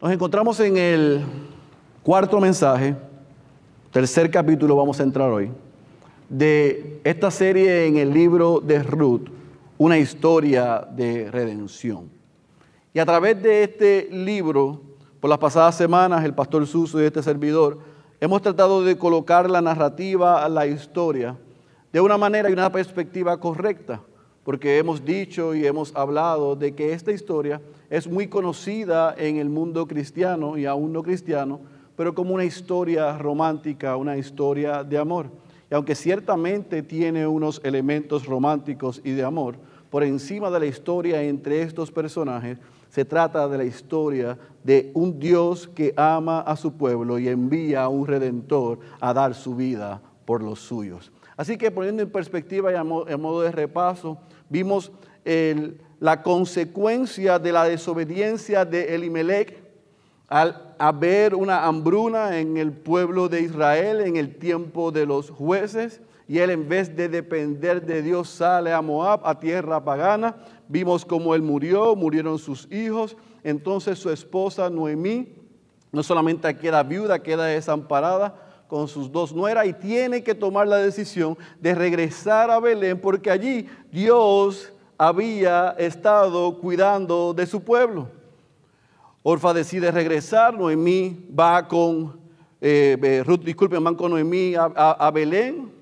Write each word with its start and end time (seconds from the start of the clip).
Nos 0.00 0.12
encontramos 0.12 0.60
en 0.60 0.76
el 0.76 1.24
cuarto 2.04 2.38
mensaje, 2.38 2.94
tercer 3.90 4.30
capítulo 4.30 4.76
vamos 4.76 5.00
a 5.00 5.02
entrar 5.02 5.28
hoy, 5.28 5.50
de 6.28 7.00
esta 7.02 7.32
serie 7.32 7.86
en 7.86 7.96
el 7.96 8.14
libro 8.14 8.60
de 8.60 8.80
Ruth, 8.80 9.28
una 9.76 9.98
historia 9.98 10.86
de 10.88 11.28
redención. 11.32 12.08
Y 12.94 13.00
a 13.00 13.06
través 13.06 13.42
de 13.42 13.64
este 13.64 14.08
libro, 14.12 14.80
por 15.18 15.30
las 15.30 15.38
pasadas 15.40 15.74
semanas, 15.74 16.24
el 16.24 16.32
pastor 16.32 16.64
Suso 16.68 17.02
y 17.02 17.04
este 17.04 17.20
servidor, 17.20 17.80
hemos 18.20 18.40
tratado 18.40 18.84
de 18.84 18.96
colocar 18.96 19.50
la 19.50 19.60
narrativa, 19.60 20.48
la 20.48 20.64
historia, 20.68 21.36
de 21.92 22.00
una 22.00 22.16
manera 22.16 22.48
y 22.48 22.52
una 22.52 22.70
perspectiva 22.70 23.36
correcta, 23.40 24.00
porque 24.48 24.78
hemos 24.78 25.04
dicho 25.04 25.54
y 25.54 25.66
hemos 25.66 25.94
hablado 25.94 26.56
de 26.56 26.74
que 26.74 26.94
esta 26.94 27.12
historia 27.12 27.60
es 27.90 28.08
muy 28.08 28.28
conocida 28.28 29.14
en 29.18 29.36
el 29.36 29.50
mundo 29.50 29.86
cristiano 29.86 30.56
y 30.56 30.64
aún 30.64 30.90
no 30.90 31.02
cristiano, 31.02 31.60
pero 31.94 32.14
como 32.14 32.32
una 32.32 32.46
historia 32.46 33.18
romántica, 33.18 33.94
una 33.96 34.16
historia 34.16 34.82
de 34.84 34.96
amor. 34.96 35.26
Y 35.70 35.74
aunque 35.74 35.94
ciertamente 35.94 36.82
tiene 36.82 37.26
unos 37.26 37.60
elementos 37.62 38.24
románticos 38.24 39.02
y 39.04 39.10
de 39.10 39.22
amor, 39.22 39.56
por 39.90 40.02
encima 40.02 40.50
de 40.50 40.60
la 40.60 40.64
historia 40.64 41.22
entre 41.22 41.60
estos 41.60 41.90
personajes, 41.90 42.56
se 42.88 43.04
trata 43.04 43.46
de 43.48 43.58
la 43.58 43.64
historia 43.64 44.38
de 44.64 44.90
un 44.94 45.18
Dios 45.18 45.68
que 45.68 45.92
ama 45.94 46.40
a 46.40 46.56
su 46.56 46.72
pueblo 46.72 47.18
y 47.18 47.28
envía 47.28 47.82
a 47.82 47.88
un 47.90 48.06
redentor 48.06 48.78
a 48.98 49.12
dar 49.12 49.34
su 49.34 49.54
vida 49.54 50.00
por 50.24 50.42
los 50.42 50.58
suyos. 50.58 51.12
Así 51.38 51.56
que 51.56 51.70
poniendo 51.70 52.02
en 52.02 52.10
perspectiva 52.10 52.72
y 52.72 52.74
a 52.74 52.82
modo 52.82 53.42
de 53.42 53.52
repaso, 53.52 54.18
vimos 54.48 54.92
la 56.00 56.22
consecuencia 56.22 57.38
de 57.38 57.52
la 57.52 57.64
desobediencia 57.64 58.64
de 58.64 58.94
Elimelech 58.94 59.62
al 60.28 60.74
haber 60.78 61.34
una 61.34 61.64
hambruna 61.64 62.38
en 62.38 62.56
el 62.56 62.72
pueblo 62.72 63.28
de 63.28 63.42
Israel 63.42 64.00
en 64.02 64.16
el 64.16 64.36
tiempo 64.36 64.92
de 64.92 65.06
los 65.06 65.30
jueces, 65.30 66.00
y 66.28 66.38
él 66.38 66.50
en 66.50 66.68
vez 66.68 66.94
de 66.94 67.08
depender 67.08 67.84
de 67.86 68.02
Dios 68.02 68.28
sale 68.28 68.72
a 68.72 68.82
Moab, 68.82 69.20
a 69.24 69.40
tierra 69.40 69.82
pagana. 69.82 70.36
Vimos 70.68 71.06
cómo 71.06 71.34
él 71.34 71.40
murió, 71.40 71.96
murieron 71.96 72.38
sus 72.38 72.70
hijos. 72.70 73.16
Entonces 73.42 73.98
su 73.98 74.10
esposa 74.10 74.68
Noemí 74.68 75.34
no 75.90 76.02
solamente 76.02 76.54
queda 76.58 76.82
viuda, 76.82 77.22
queda 77.22 77.46
desamparada 77.46 78.47
con 78.68 78.86
sus 78.86 79.10
dos 79.10 79.34
nueras 79.34 79.66
y 79.66 79.72
tiene 79.72 80.22
que 80.22 80.34
tomar 80.34 80.68
la 80.68 80.76
decisión 80.76 81.36
de 81.58 81.74
regresar 81.74 82.50
a 82.50 82.60
Belén 82.60 83.00
porque 83.00 83.30
allí 83.30 83.66
Dios 83.90 84.72
había 84.98 85.70
estado 85.78 86.58
cuidando 86.58 87.32
de 87.32 87.46
su 87.46 87.62
pueblo. 87.62 88.08
Orfa 89.22 89.54
decide 89.54 89.90
regresar, 89.90 90.56
Noemí 90.56 91.28
va 91.36 91.66
con, 91.66 92.20
eh, 92.60 92.96
eh, 93.02 93.22
Ruth, 93.24 93.40
disculpen, 93.40 93.82
van 93.82 93.94
con 93.94 94.10
Noemí 94.10 94.54
a, 94.56 95.10
Belén, 95.12 95.72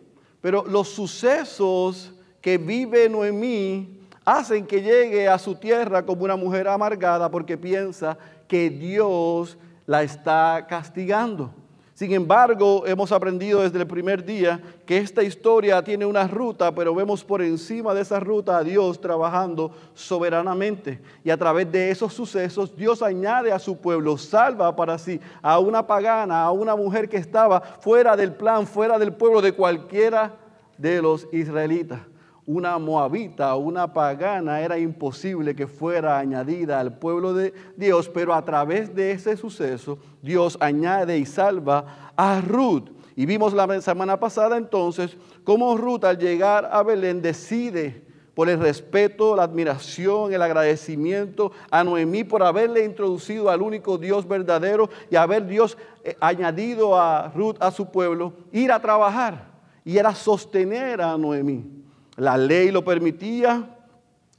pero 0.41 0.65
los 0.65 0.89
sucesos 0.89 2.13
que 2.41 2.57
vive 2.57 3.09
Noemí 3.09 4.01
hacen 4.25 4.67
que 4.67 4.81
llegue 4.81 5.29
a 5.29 5.39
su 5.39 5.55
tierra 5.57 6.05
como 6.05 6.25
una 6.25 6.37
mujer 6.37 6.69
amargada 6.69 7.31
porque 7.31 7.57
piensa 7.57 8.17
que 8.47 8.71
Dios 8.71 9.59
la 9.87 10.03
está 10.03 10.67
castigando. 10.69 11.53
Sin 11.97 12.13
embargo, 12.13 12.87
hemos 12.87 13.11
aprendido 13.11 13.63
desde 13.63 13.79
el 13.79 13.87
primer 13.87 14.23
día 14.23 14.61
que 14.85 14.99
esta 14.99 15.23
historia 15.23 15.83
tiene 15.83 16.05
una 16.05 16.29
ruta, 16.29 16.71
pero 16.75 16.95
vemos 16.95 17.25
por 17.25 17.41
encima 17.41 17.95
de 17.95 18.03
esa 18.03 18.21
ruta 18.21 18.59
a 18.59 18.63
Dios 18.63 19.01
trabajando 19.01 19.71
soberanamente. 19.95 21.01
Y 21.25 21.31
a 21.31 21.39
través 21.39 21.73
de 21.73 21.91
esos 21.91 22.13
sucesos, 22.13 22.77
Dios 22.77 23.01
añade 23.01 23.51
a 23.51 23.59
su 23.59 23.79
pueblo, 23.79 24.19
salva 24.19 24.77
para 24.77 24.99
sí 24.99 25.19
a 25.41 25.59
una 25.59 25.87
pagana, 25.87 26.43
a 26.43 26.53
una 26.53 26.77
mujer 26.77 27.09
que 27.09 27.17
estaba 27.17 27.63
fuera 27.63 28.15
del 28.15 28.35
plan, 28.35 28.67
fuera 28.67 28.99
del 28.99 29.15
pueblo 29.15 29.41
de 29.41 29.53
cualquiera 29.53 30.35
de 30.77 31.01
los 31.01 31.27
israelitas 31.33 32.01
una 32.47 32.79
moabita, 32.79 33.57
una 33.57 33.93
pagana, 33.93 34.61
era 34.61 34.79
imposible 34.79 35.57
que 35.57 35.67
fuera 35.67 36.19
añadida 36.19 36.79
al 36.79 36.97
pueblo 36.99 37.35
de 37.35 37.53
Dios, 37.77 38.09
pero 38.09 38.33
a 38.35 38.45
través 38.45 38.95
de 38.95 39.11
ese 39.11 39.37
suceso 39.37 39.99
Dios 40.23 40.57
añade 40.61 41.19
y 41.19 41.27
salva 41.27 42.13
a 42.17 42.41
Ruth. 42.41 42.91
Y 43.17 43.27
vimos 43.27 43.53
la 43.53 43.81
semana 43.81 44.21
pasada 44.21 44.57
entonces 44.57 45.17
cómo 45.43 45.77
Ruth 45.77 46.05
al 46.05 46.19
llegar 46.19 46.69
a 46.71 46.83
Belén 46.83 47.21
decide 47.21 48.05
por 48.35 48.51
el 48.51 48.61
respeto, 48.61 49.35
la 49.35 49.45
admiración, 49.45 50.33
el 50.33 50.43
agradecimiento 50.43 51.53
a 51.71 51.83
Noemí 51.83 52.23
por 52.23 52.43
haberle 52.43 52.85
introducido 52.85 53.49
al 53.49 53.63
único 53.63 53.97
Dios 53.97 54.29
verdadero 54.29 54.91
y 55.11 55.17
haber 55.17 55.47
Dios 55.47 55.79
eh, 56.05 56.15
añadido 56.21 57.01
a 57.01 57.33
Ruth 57.35 57.57
a 57.59 57.71
su 57.71 57.91
pueblo, 57.91 58.35
ir 58.53 58.71
a 58.71 58.81
trabajar 58.81 59.49
y 59.87 59.97
era 59.97 60.15
sostener 60.15 61.01
a 61.01 61.17
Noemí. 61.17 61.86
La 62.17 62.37
ley 62.37 62.71
lo 62.71 62.85
permitía, 62.85 63.77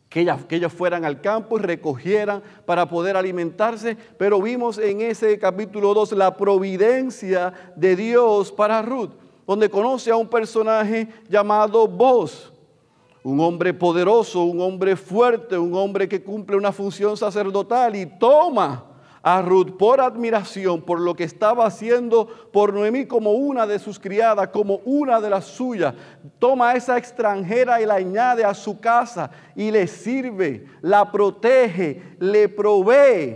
que, 0.10 0.22
ellos 0.22 0.74
fueran 0.74 1.06
al 1.06 1.22
campo 1.22 1.60
y 1.60 1.62
recogieran 1.62 2.42
para 2.66 2.90
poder 2.90 3.18
alimentarse, 3.18 3.96
pero 4.18 4.42
vimos 4.42 4.78
en 4.78 5.02
ese 5.02 5.38
capítulo 5.38 5.94
2 5.94 6.14
la 6.14 6.36
providencia 6.36 7.54
de 7.76 7.96
Dios 7.96 8.52
para 8.52 8.82
Ruth, 8.82 9.12
donde 9.46 9.70
conoce 9.70 10.10
a 10.10 10.16
un 10.16 10.28
personaje 10.28 11.08
llamado 11.30 11.88
Boz, 11.88 12.52
un 13.24 13.40
hombre 13.42 13.74
poderoso, 13.74 14.44
un 14.44 14.62
hombre 14.62 14.96
fuerte, 14.96 15.58
un 15.58 15.76
hombre 15.76 16.08
que 16.08 16.24
cumple 16.24 16.56
una 16.56 16.72
función 16.72 17.16
sacerdotal 17.18 17.96
y 17.96 18.06
toma 18.06 18.87
a 19.30 19.42
Ruth 19.42 19.72
por 19.78 20.00
admiración 20.00 20.82
por 20.82 21.02
lo 21.02 21.14
que 21.14 21.26
estaba 21.26 21.66
haciendo 21.66 22.28
por 22.54 22.74
Noemí 22.74 23.06
como 23.08 23.34
una 23.34 23.68
de 23.68 23.78
sus 23.78 24.00
criadas, 24.00 24.48
como 24.48 24.76
una 24.86 25.20
de 25.20 25.30
las 25.30 25.44
suyas. 25.44 25.94
Toma 26.40 26.70
a 26.70 26.76
esa 26.76 26.98
extranjera 26.98 27.82
y 27.82 27.86
la 27.86 27.96
añade 27.96 28.46
a 28.46 28.54
su 28.54 28.80
casa 28.80 29.30
y 29.54 29.70
le 29.70 29.86
sirve, 29.88 30.66
la 30.82 31.12
protege, 31.12 32.16
le 32.20 32.48
provee. 32.48 33.36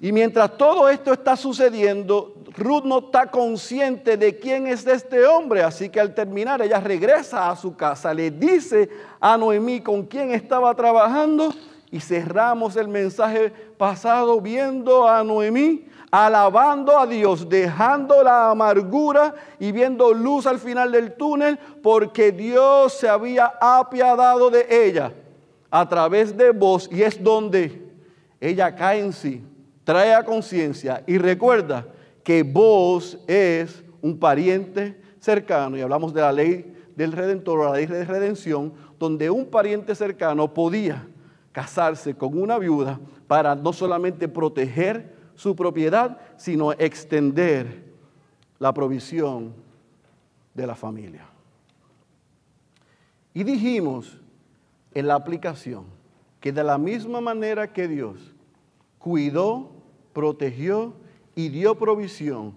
Y 0.00 0.12
mientras 0.12 0.54
todo 0.58 0.90
esto 0.90 1.14
está 1.14 1.34
sucediendo, 1.34 2.34
Ruth 2.58 2.84
no 2.84 2.98
está 2.98 3.30
consciente 3.30 4.18
de 4.18 4.38
quién 4.38 4.66
es 4.66 4.86
este 4.86 5.24
hombre, 5.24 5.62
así 5.62 5.88
que 5.88 5.98
al 5.98 6.14
terminar 6.14 6.60
ella 6.60 6.80
regresa 6.80 7.50
a 7.50 7.56
su 7.56 7.74
casa, 7.74 8.12
le 8.12 8.30
dice 8.30 8.90
a 9.18 9.38
Noemí 9.38 9.80
con 9.80 10.04
quién 10.04 10.32
estaba 10.32 10.74
trabajando 10.74 11.54
y 11.92 12.00
cerramos 12.00 12.76
el 12.76 12.88
mensaje 12.88 13.52
pasado 13.76 14.40
viendo 14.40 15.08
a 15.08 15.24
Noemí, 15.24 15.86
alabando 16.10 16.98
a 16.98 17.06
Dios, 17.06 17.48
dejando 17.48 18.22
la 18.22 18.50
amargura 18.50 19.34
y 19.58 19.72
viendo 19.72 20.12
luz 20.12 20.46
al 20.46 20.58
final 20.58 20.92
del 20.92 21.14
túnel, 21.14 21.58
porque 21.82 22.30
Dios 22.30 22.94
se 22.94 23.08
había 23.08 23.52
apiadado 23.60 24.50
de 24.50 24.66
ella 24.86 25.12
a 25.70 25.88
través 25.88 26.36
de 26.36 26.50
vos 26.50 26.88
y 26.92 27.02
es 27.02 27.22
donde 27.22 27.90
ella 28.40 28.74
cae 28.74 29.00
en 29.00 29.12
sí, 29.12 29.44
trae 29.84 30.14
a 30.14 30.24
conciencia 30.24 31.02
y 31.06 31.18
recuerda 31.18 31.86
que 32.22 32.42
vos 32.42 33.18
es 33.26 33.82
un 34.00 34.18
pariente 34.18 35.00
cercano. 35.18 35.76
Y 35.76 35.80
hablamos 35.80 36.14
de 36.14 36.20
la 36.20 36.32
ley 36.32 36.72
del 36.94 37.12
redentor, 37.12 37.64
la 37.64 37.76
ley 37.76 37.86
de 37.86 38.04
redención, 38.04 38.72
donde 38.98 39.30
un 39.30 39.46
pariente 39.46 39.94
cercano 39.94 40.52
podía 40.52 41.06
casarse 41.52 42.14
con 42.14 42.40
una 42.40 42.58
viuda 42.58 43.00
para 43.26 43.54
no 43.54 43.72
solamente 43.72 44.28
proteger 44.28 45.16
su 45.34 45.56
propiedad, 45.56 46.18
sino 46.36 46.72
extender 46.72 47.84
la 48.58 48.72
provisión 48.74 49.54
de 50.54 50.66
la 50.66 50.74
familia. 50.74 51.26
Y 53.32 53.44
dijimos 53.44 54.18
en 54.92 55.06
la 55.06 55.14
aplicación 55.14 55.84
que 56.40 56.52
de 56.52 56.64
la 56.64 56.78
misma 56.78 57.20
manera 57.20 57.72
que 57.72 57.88
Dios 57.88 58.34
cuidó, 58.98 59.70
protegió 60.12 60.94
y 61.34 61.48
dio 61.48 61.76
provisión 61.76 62.54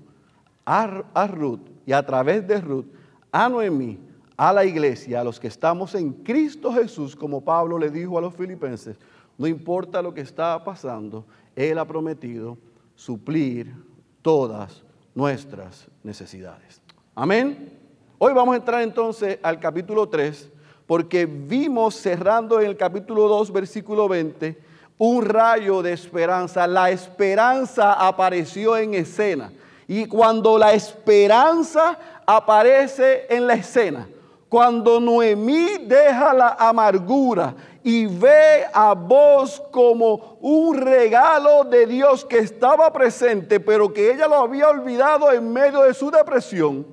a, 0.66 1.04
a 1.14 1.28
Ruth 1.28 1.62
y 1.86 1.94
a 1.94 2.06
través 2.06 2.48
de 2.48 2.60
Ruth 2.60 2.88
a 3.32 3.50
Noemí, 3.50 4.00
a 4.36 4.52
la 4.52 4.66
iglesia, 4.66 5.22
a 5.22 5.24
los 5.24 5.40
que 5.40 5.48
estamos 5.48 5.96
en 5.96 6.12
Cristo 6.12 6.74
Jesús, 6.74 7.16
como 7.16 7.42
Pablo 7.42 7.78
le 7.78 7.90
dijo 7.90 8.18
a 8.18 8.22
los 8.22 8.34
filipenses, 8.36 8.98
no 9.38 9.48
importa 9.48 10.02
lo 10.02 10.14
que 10.14 10.22
está 10.22 10.64
pasando, 10.64 11.26
Él 11.56 11.78
ha 11.78 11.86
prometido 11.86 12.58
suplir 12.96 13.74
todas 14.22 14.84
nuestras 15.14 15.88
necesidades. 16.04 16.82
Amén. 17.16 17.80
Hoy 18.18 18.34
vamos 18.34 18.54
a 18.54 18.58
entrar 18.58 18.82
entonces 18.82 19.38
al 19.44 19.60
capítulo 19.60 20.08
3, 20.08 20.50
porque 20.88 21.26
vimos 21.26 21.96
cerrando 21.96 22.60
en 22.60 22.68
el 22.68 22.78
capítulo 22.78 23.28
2, 23.28 23.52
versículo 23.52 24.08
20, 24.08 24.58
un 24.98 25.26
rayo 25.26 25.82
de 25.82 25.94
esperanza. 25.94 26.66
La 26.68 26.90
esperanza 26.92 27.94
apareció 27.94 28.78
en 28.78 28.94
escena. 28.94 29.52
Y 29.88 30.06
cuando 30.06 30.58
la 30.58 30.74
esperanza 30.74 32.00
aparece 32.26 33.26
en 33.30 33.48
la 33.48 33.56
escena, 33.56 34.08
cuando 34.54 35.00
Noemí 35.00 35.80
deja 35.88 36.32
la 36.32 36.50
amargura 36.60 37.56
y 37.84 38.06
ve 38.06 38.64
a 38.72 38.94
vos 38.94 39.60
como 39.72 40.38
un 40.42 40.78
regalo 40.78 41.64
de 41.64 41.88
Dios 41.88 42.24
que 42.24 42.38
estaba 42.38 42.94
presente, 42.94 43.60
pero 43.60 43.92
que 43.92 44.14
ella 44.14 44.28
lo 44.28 44.36
había 44.36 44.70
olvidado 44.70 45.32
en 45.32 45.52
medio 45.52 45.82
de 45.82 45.96
su 45.96 46.12
depresión, 46.12 46.86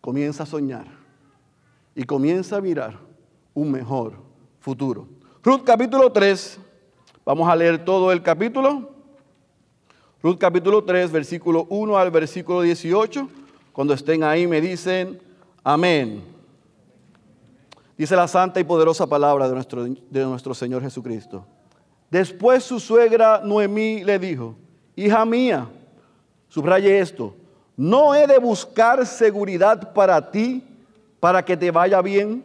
comienza 0.00 0.44
a 0.44 0.46
soñar 0.46 0.86
y 1.96 2.04
comienza 2.04 2.58
a 2.58 2.60
mirar 2.60 2.96
un 3.52 3.72
mejor 3.72 4.12
futuro. 4.60 5.08
Ruth 5.42 5.64
capítulo 5.64 6.12
3, 6.12 6.60
vamos 7.24 7.48
a 7.48 7.56
leer 7.56 7.84
todo 7.84 8.12
el 8.12 8.22
capítulo. 8.22 8.88
Ruth 10.22 10.38
capítulo 10.38 10.84
3, 10.84 11.10
versículo 11.10 11.66
1 11.70 11.98
al 11.98 12.12
versículo 12.12 12.62
18. 12.62 13.28
Cuando 13.72 13.94
estén 13.94 14.22
ahí 14.22 14.46
me 14.46 14.60
dicen, 14.60 15.18
amén. 15.62 16.24
Dice 17.96 18.16
la 18.16 18.26
santa 18.26 18.58
y 18.58 18.64
poderosa 18.64 19.06
palabra 19.06 19.46
de 19.48 19.54
nuestro, 19.54 19.84
de 19.84 20.24
nuestro 20.24 20.54
Señor 20.54 20.82
Jesucristo. 20.82 21.44
Después 22.10 22.64
su 22.64 22.80
suegra 22.80 23.40
Noemí 23.44 24.02
le 24.04 24.18
dijo, 24.18 24.56
hija 24.96 25.24
mía, 25.24 25.68
subraye 26.48 26.98
esto, 26.98 27.34
no 27.76 28.14
he 28.14 28.26
de 28.26 28.38
buscar 28.38 29.06
seguridad 29.06 29.92
para 29.92 30.30
ti, 30.30 30.64
para 31.20 31.44
que 31.44 31.56
te 31.56 31.70
vaya 31.70 32.02
bien. 32.02 32.44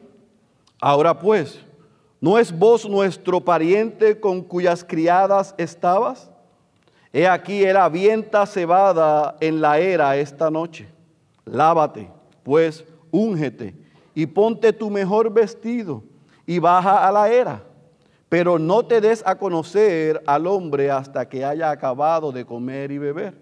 Ahora 0.79 1.17
pues, 1.17 1.59
¿no 2.19 2.37
es 2.37 2.57
vos 2.57 2.87
nuestro 2.87 3.39
pariente 3.41 4.19
con 4.19 4.41
cuyas 4.41 4.83
criadas 4.83 5.55
estabas? 5.57 6.29
He 7.11 7.27
aquí 7.27 7.63
era 7.63 7.85
avienta 7.85 8.45
cebada 8.45 9.37
en 9.39 9.61
la 9.61 9.79
era 9.79 10.17
esta 10.17 10.51
noche. 10.51 10.87
Lávate, 11.45 12.09
pues, 12.43 12.83
úngete 13.11 13.75
y 14.13 14.25
ponte 14.25 14.73
tu 14.73 14.89
mejor 14.89 15.31
vestido 15.31 16.03
y 16.45 16.59
baja 16.59 17.07
a 17.07 17.11
la 17.11 17.29
era. 17.31 17.63
Pero 18.29 18.57
no 18.57 18.85
te 18.85 19.01
des 19.01 19.23
a 19.25 19.37
conocer 19.37 20.21
al 20.25 20.47
hombre 20.47 20.91
hasta 20.91 21.27
que 21.29 21.45
haya 21.45 21.69
acabado 21.69 22.31
de 22.31 22.45
comer 22.45 22.91
y 22.91 22.97
beber. 22.97 23.37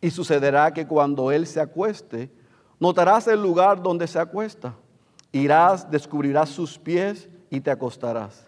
Y 0.00 0.10
sucederá 0.10 0.72
que 0.72 0.86
cuando 0.86 1.30
él 1.32 1.46
se 1.46 1.60
acueste, 1.60 2.30
notarás 2.78 3.26
el 3.28 3.42
lugar 3.42 3.82
donde 3.82 4.06
se 4.06 4.18
acuesta. 4.18 4.74
Irás, 5.32 5.90
descubrirás 5.90 6.50
sus 6.50 6.78
pies 6.78 7.28
y 7.50 7.60
te 7.60 7.70
acostarás. 7.70 8.46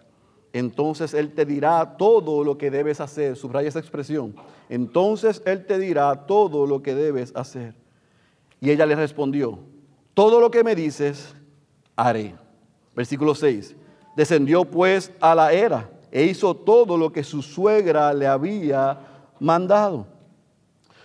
Entonces 0.53 1.13
él 1.13 1.33
te 1.33 1.45
dirá 1.45 1.97
todo 1.97 2.43
lo 2.43 2.57
que 2.57 2.71
debes 2.71 3.01
hacer. 3.01 3.35
Subraya 3.35 3.67
esa 3.67 3.79
expresión. 3.79 4.35
Entonces 4.69 5.41
él 5.45 5.65
te 5.65 5.77
dirá 5.77 6.25
todo 6.25 6.65
lo 6.65 6.81
que 6.81 6.95
debes 6.95 7.35
hacer. 7.35 7.75
Y 8.61 8.71
ella 8.71 8.85
le 8.85 8.95
respondió, 8.95 9.59
todo 10.15 10.39
lo 10.39 10.49
que 10.49 10.63
me 10.63 10.73
dices, 10.73 11.35
haré. 11.95 12.35
Versículo 12.95 13.35
6. 13.35 13.75
Descendió 14.15 14.63
pues 14.63 15.11
a 15.19 15.35
la 15.35 15.51
era 15.51 15.89
e 16.09 16.23
hizo 16.23 16.55
todo 16.55 16.97
lo 16.97 17.11
que 17.11 17.23
su 17.23 17.41
suegra 17.41 18.13
le 18.13 18.25
había 18.25 18.97
mandado. 19.39 20.07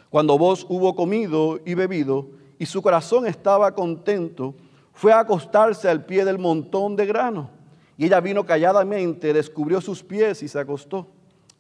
Cuando 0.09 0.39
vos 0.39 0.65
hubo 0.69 0.95
comido 0.95 1.59
y 1.65 1.75
bebido 1.75 2.29
y 2.59 2.67
su 2.67 2.81
corazón 2.81 3.27
estaba 3.27 3.75
contento, 3.75 4.55
fue 4.93 5.13
a 5.13 5.21
acostarse 5.21 5.89
al 5.89 6.05
pie 6.05 6.25
del 6.25 6.39
montón 6.39 6.95
de 6.95 7.07
grano. 7.07 7.51
Y 7.97 8.07
ella 8.07 8.21
vino 8.21 8.47
calladamente, 8.47 9.33
descubrió 9.33 9.81
sus 9.81 10.05
pies 10.05 10.43
y 10.45 10.49
se 10.49 10.59
acostó. 10.61 11.09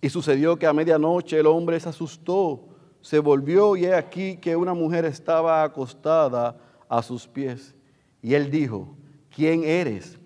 Y 0.00 0.08
sucedió 0.08 0.56
que 0.56 0.66
a 0.68 0.72
medianoche 0.72 1.40
el 1.40 1.46
hombre 1.46 1.80
se 1.80 1.88
asustó, 1.88 2.60
se 3.00 3.18
volvió 3.18 3.76
y 3.76 3.86
he 3.86 3.94
aquí 3.94 4.36
que 4.36 4.54
una 4.54 4.72
mujer 4.72 5.04
estaba 5.04 5.64
acostada 5.64 6.56
a 6.90 7.02
sus 7.02 7.26
pies. 7.26 7.74
Y 8.20 8.34
él 8.34 8.50
dijo, 8.50 8.94
¿quién 9.34 9.64
eres? 9.64 10.18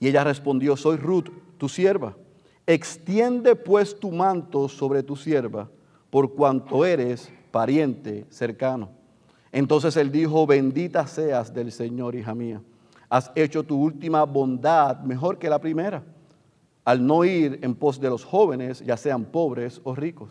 Y 0.00 0.08
ella 0.08 0.24
respondió, 0.24 0.76
soy 0.76 0.96
Ruth, 0.96 1.28
tu 1.58 1.68
sierva. 1.68 2.16
Extiende 2.66 3.54
pues 3.54 4.00
tu 4.00 4.10
manto 4.10 4.68
sobre 4.68 5.04
tu 5.04 5.14
sierva, 5.14 5.70
por 6.10 6.34
cuanto 6.34 6.84
eres 6.84 7.30
pariente 7.52 8.26
cercano. 8.30 8.88
Entonces 9.52 9.96
él 9.96 10.10
dijo, 10.10 10.46
bendita 10.46 11.06
seas 11.06 11.54
del 11.54 11.70
Señor, 11.70 12.16
hija 12.16 12.34
mía. 12.34 12.60
Has 13.08 13.30
hecho 13.36 13.62
tu 13.62 13.80
última 13.80 14.24
bondad 14.24 15.00
mejor 15.00 15.38
que 15.38 15.48
la 15.48 15.60
primera, 15.60 16.02
al 16.84 17.06
no 17.06 17.24
ir 17.24 17.60
en 17.62 17.74
pos 17.74 18.00
de 18.00 18.10
los 18.10 18.24
jóvenes, 18.24 18.80
ya 18.80 18.96
sean 18.96 19.24
pobres 19.24 19.80
o 19.84 19.94
ricos. 19.94 20.30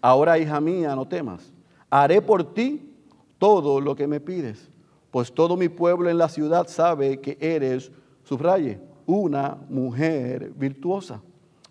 Ahora, 0.00 0.38
hija 0.38 0.60
mía, 0.60 0.94
no 0.94 1.06
temas. 1.06 1.52
Haré 1.90 2.22
por 2.22 2.54
ti 2.54 2.90
todo 3.38 3.80
lo 3.80 3.94
que 3.94 4.06
me 4.06 4.20
pides 4.20 4.70
pues 5.14 5.32
todo 5.32 5.56
mi 5.56 5.68
pueblo 5.68 6.10
en 6.10 6.18
la 6.18 6.28
ciudad 6.28 6.66
sabe 6.66 7.20
que 7.20 7.38
eres, 7.40 7.92
subraye, 8.24 8.80
una 9.06 9.56
mujer 9.68 10.50
virtuosa. 10.56 11.22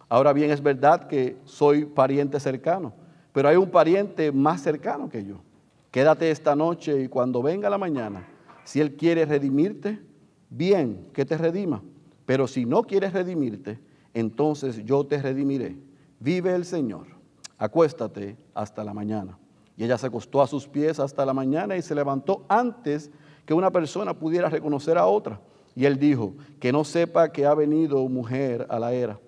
Ahora 0.08 0.32
bien, 0.32 0.50
es 0.50 0.64
verdad 0.64 1.10
que 1.10 1.36
soy 1.44 1.84
pariente 1.84 2.40
cercano, 2.40 2.94
pero 3.34 3.50
hay 3.50 3.58
un 3.58 3.70
pariente 3.70 4.32
más 4.32 4.62
cercano 4.62 5.10
que 5.10 5.26
yo. 5.26 5.42
Quédate 5.92 6.32
esta 6.32 6.56
noche 6.56 7.02
y 7.02 7.10
cuando 7.10 7.44
venga 7.44 7.70
la 7.70 7.78
mañana, 7.78 8.26
si 8.64 8.80
él 8.80 8.96
quiere 8.96 9.26
redimirte, 9.26 10.00
bien, 10.50 11.10
que 11.12 11.26
te 11.26 11.38
redima. 11.38 11.84
Pero 12.26 12.48
si 12.48 12.66
no 12.66 12.84
quieres 12.84 13.12
redimirte, 13.12 13.78
entonces 14.14 14.86
yo 14.86 15.06
te 15.06 15.22
redimiré. 15.22 15.76
Vive 16.22 16.56
el 16.56 16.64
Señor. 16.64 17.08
Acuéstate 17.58 18.38
hasta 18.54 18.86
la 18.86 18.94
mañana. 18.94 19.38
Y 19.76 19.84
ella 19.84 19.98
se 19.98 20.08
acostó 20.08 20.42
a 20.42 20.48
sus 20.48 20.66
pies 20.66 20.98
hasta 20.98 21.26
la 21.26 21.34
mañana 21.34 21.76
y 21.76 21.82
se 21.82 21.94
levantó 21.94 22.46
antes 22.48 23.12
que 23.46 23.54
una 23.54 23.72
persona 23.72 24.14
pudiera 24.14 24.50
reconocer 24.50 24.98
a 24.98 25.06
otra. 25.06 25.40
Y 25.76 25.86
él 25.86 25.98
dijo, 25.98 26.36
que 26.60 26.72
no 26.72 26.84
sepa 26.84 27.32
que 27.32 27.46
ha 27.46 27.54
venido 27.54 28.08
mujer 28.08 28.66
a 28.70 28.80
la 28.80 28.94
era. 28.94 29.20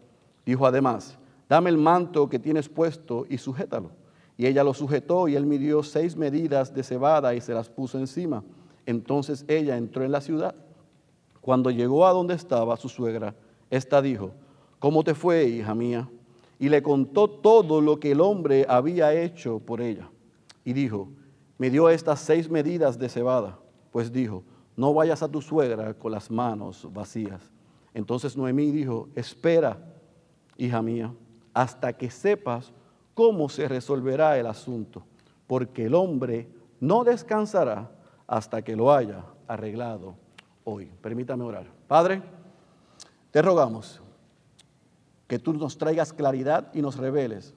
Dijo 0.46 0.66
además, 0.66 1.18
dame 1.50 1.70
el 1.70 1.78
manto 1.78 2.30
que 2.30 2.40
tienes 2.40 2.70
puesto 2.70 3.26
y 3.30 3.38
sujétalo. 3.38 3.92
Y 4.38 4.46
ella 4.46 4.64
lo 4.64 4.74
sujetó 4.74 5.28
y 5.28 5.36
él 5.36 5.46
midió 5.46 5.82
seis 5.82 6.16
medidas 6.16 6.74
de 6.74 6.84
cebada 6.84 7.34
y 7.34 7.42
se 7.42 7.54
las 7.54 7.70
puso 7.70 7.98
encima. 7.98 8.44
Entonces 8.86 9.44
ella 9.48 9.78
entró 9.78 10.04
en 10.04 10.12
la 10.12 10.22
ciudad. 10.22 10.56
Cuando 11.42 11.72
llegó 11.72 12.06
a 12.06 12.12
donde 12.12 12.36
estaba 12.36 12.78
su 12.78 12.90
suegra, 12.90 13.36
ésta 13.70 14.02
dijo, 14.02 14.32
¿cómo 14.80 15.04
te 15.04 15.16
fue, 15.16 15.46
hija 15.46 15.74
mía? 15.74 16.10
Y 16.60 16.70
le 16.70 16.84
contó 16.84 17.30
todo 17.30 17.82
lo 17.82 18.00
que 18.00 18.12
el 18.12 18.22
hombre 18.22 18.66
había 18.70 19.14
hecho 19.14 19.60
por 19.60 19.82
ella. 19.82 20.10
Y 20.64 20.74
dijo, 20.74 21.10
me 21.58 21.70
dio 21.70 21.90
estas 21.90 22.20
seis 22.20 22.50
medidas 22.50 23.00
de 23.00 23.10
cebada 23.10 23.58
pues 23.96 24.12
dijo, 24.12 24.44
no 24.76 24.94
vayas 24.94 25.24
a 25.24 25.32
tu 25.32 25.42
suegra 25.42 25.94
con 25.94 26.12
las 26.12 26.30
manos 26.30 26.86
vacías. 26.92 27.50
Entonces 27.94 28.36
Noemí 28.36 28.70
dijo, 28.70 29.08
espera, 29.16 29.80
hija 30.58 30.82
mía, 30.82 31.14
hasta 31.54 31.94
que 31.94 32.12
sepas 32.12 32.74
cómo 33.14 33.48
se 33.48 33.70
resolverá 33.70 34.38
el 34.38 34.48
asunto, 34.48 35.06
porque 35.48 35.86
el 35.86 35.96
hombre 35.96 36.50
no 36.82 37.06
descansará 37.06 37.90
hasta 38.28 38.62
que 38.62 38.76
lo 38.76 38.92
haya 38.92 39.24
arreglado 39.48 40.16
hoy. 40.66 40.92
Permítame 41.02 41.46
orar. 41.46 41.72
Padre, 41.88 42.22
te 43.32 43.42
rogamos 43.42 44.02
que 45.26 45.40
tú 45.40 45.54
nos 45.54 45.78
traigas 45.78 46.12
claridad 46.12 46.70
y 46.74 46.82
nos 46.82 46.98
reveles 46.98 47.56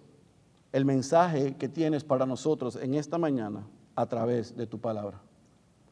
el 0.70 0.84
mensaje 0.84 1.56
que 1.56 1.68
tienes 1.68 2.04
para 2.04 2.26
nosotros 2.26 2.76
en 2.76 2.94
esta 2.94 3.18
mañana 3.18 3.66
a 3.96 4.06
través 4.06 4.56
de 4.56 4.68
tu 4.68 4.78
palabra 4.78 5.20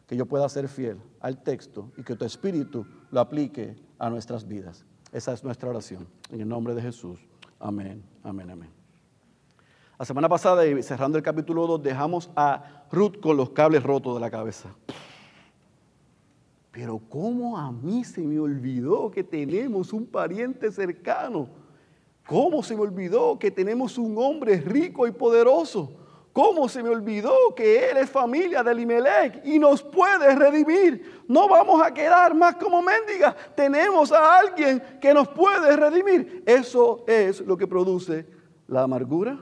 que 0.07 0.17
yo 0.17 0.27
pueda 0.27 0.49
ser 0.49 0.69
fiel 0.69 0.99
al 1.21 1.43
texto 1.43 1.91
y 1.97 2.03
que 2.03 2.15
tu 2.15 2.25
espíritu 2.25 2.87
lo 3.11 3.21
aplique 3.21 3.77
a 3.99 4.09
nuestras 4.09 4.47
vidas. 4.47 4.85
Esa 5.13 5.33
es 5.33 5.43
nuestra 5.43 5.69
oración. 5.69 6.07
En 6.31 6.41
el 6.41 6.49
nombre 6.49 6.75
de 6.75 6.83
Jesús. 6.83 7.19
Amén, 7.59 8.05
amén, 8.23 8.51
amén. 8.51 8.71
La 9.99 10.05
semana 10.05 10.29
pasada, 10.29 10.67
y 10.67 10.83
cerrando 10.83 11.17
el 11.17 11.25
capítulo 11.25 11.67
2, 11.67 11.83
dejamos 11.83 12.31
a 12.37 12.85
Ruth 12.93 13.19
con 13.21 13.37
los 13.37 13.51
cables 13.51 13.83
rotos 13.83 14.15
de 14.15 14.21
la 14.21 14.31
cabeza. 14.31 14.69
Pero 16.71 17.01
¿cómo 17.09 17.57
a 17.57 17.73
mí 17.73 18.05
se 18.05 18.21
me 18.21 18.39
olvidó 18.39 19.11
que 19.11 19.25
tenemos 19.25 19.95
un 19.95 20.05
pariente 20.05 20.71
cercano? 20.71 21.49
¿Cómo 22.27 22.63
se 22.63 22.75
me 22.77 22.83
olvidó 22.83 23.39
que 23.39 23.51
tenemos 23.51 23.97
un 23.97 24.19
hombre 24.19 24.61
rico 24.61 25.07
y 25.07 25.13
poderoso? 25.13 26.06
¿Cómo 26.37 26.69
se 26.69 26.83
me 26.83 26.91
olvidó 26.91 27.33
que 27.57 27.89
Él 27.89 27.97
es 27.97 28.11
familia 28.11 28.63
de 28.63 28.75
Limelech 28.75 29.41
y 29.43 29.59
nos 29.59 29.83
puede 29.83 30.37
redimir? 30.37 31.23
No 31.27 31.49
vamos 31.49 31.81
a 31.83 31.95
quedar 31.95 32.35
más 32.35 32.57
como 32.57 32.83
mendigas. 32.83 33.35
Tenemos 33.55 34.13
a 34.13 34.41
alguien 34.41 34.83
que 35.01 35.15
nos 35.15 35.29
puede 35.29 35.75
redimir. 35.75 36.43
Eso 36.45 37.07
es 37.07 37.41
lo 37.41 37.57
que 37.57 37.67
produce 37.67 38.27
la 38.69 38.83
amargura, 38.83 39.39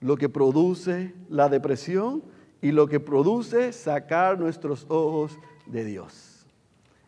lo 0.00 0.16
que 0.16 0.28
produce 0.28 1.14
la 1.28 1.48
depresión 1.48 2.24
y 2.60 2.72
lo 2.72 2.88
que 2.88 2.98
produce 2.98 3.72
sacar 3.72 4.36
nuestros 4.36 4.86
ojos 4.88 5.38
de 5.66 5.84
Dios. 5.84 6.29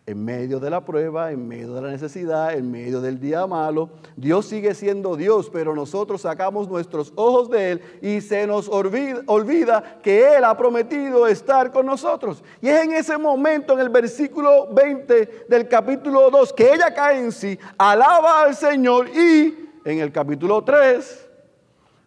En 0.04 0.24
medio 0.24 0.58
de 0.58 0.68
la 0.68 0.84
prueba, 0.84 1.30
en 1.30 1.46
medio 1.46 1.74
de 1.74 1.82
la 1.82 1.88
necesidad, 1.88 2.54
en 2.54 2.68
medio 2.68 3.00
del 3.00 3.20
día 3.20 3.46
malo, 3.46 3.88
Dios 4.16 4.46
sigue 4.46 4.74
siendo 4.74 5.14
Dios, 5.14 5.48
pero 5.48 5.76
nosotros 5.76 6.22
sacamos 6.22 6.68
nuestros 6.68 7.12
ojos 7.14 7.48
de 7.48 7.70
Él 7.70 7.82
y 8.02 8.20
se 8.20 8.44
nos 8.44 8.68
olvida, 8.68 10.00
que 10.02 10.36
Él 10.36 10.42
ha 10.42 10.56
prometido 10.56 11.28
estar 11.28 11.70
con 11.70 11.86
nosotros. 11.86 12.42
Y 12.60 12.68
es 12.68 12.82
en 12.82 12.94
ese 12.94 13.16
momento, 13.16 13.74
en 13.74 13.78
el 13.78 13.90
versículo 13.90 14.66
20 14.72 15.46
del 15.48 15.68
capítulo 15.68 16.30
2, 16.30 16.52
que 16.52 16.74
ella 16.74 16.92
cae 16.92 17.20
en 17.20 17.30
sí, 17.30 17.56
alaba 17.78 18.42
al 18.42 18.56
Señor 18.56 19.08
y 19.08 19.70
en 19.84 20.00
el 20.00 20.10
capítulo 20.10 20.64
3, 20.64 21.28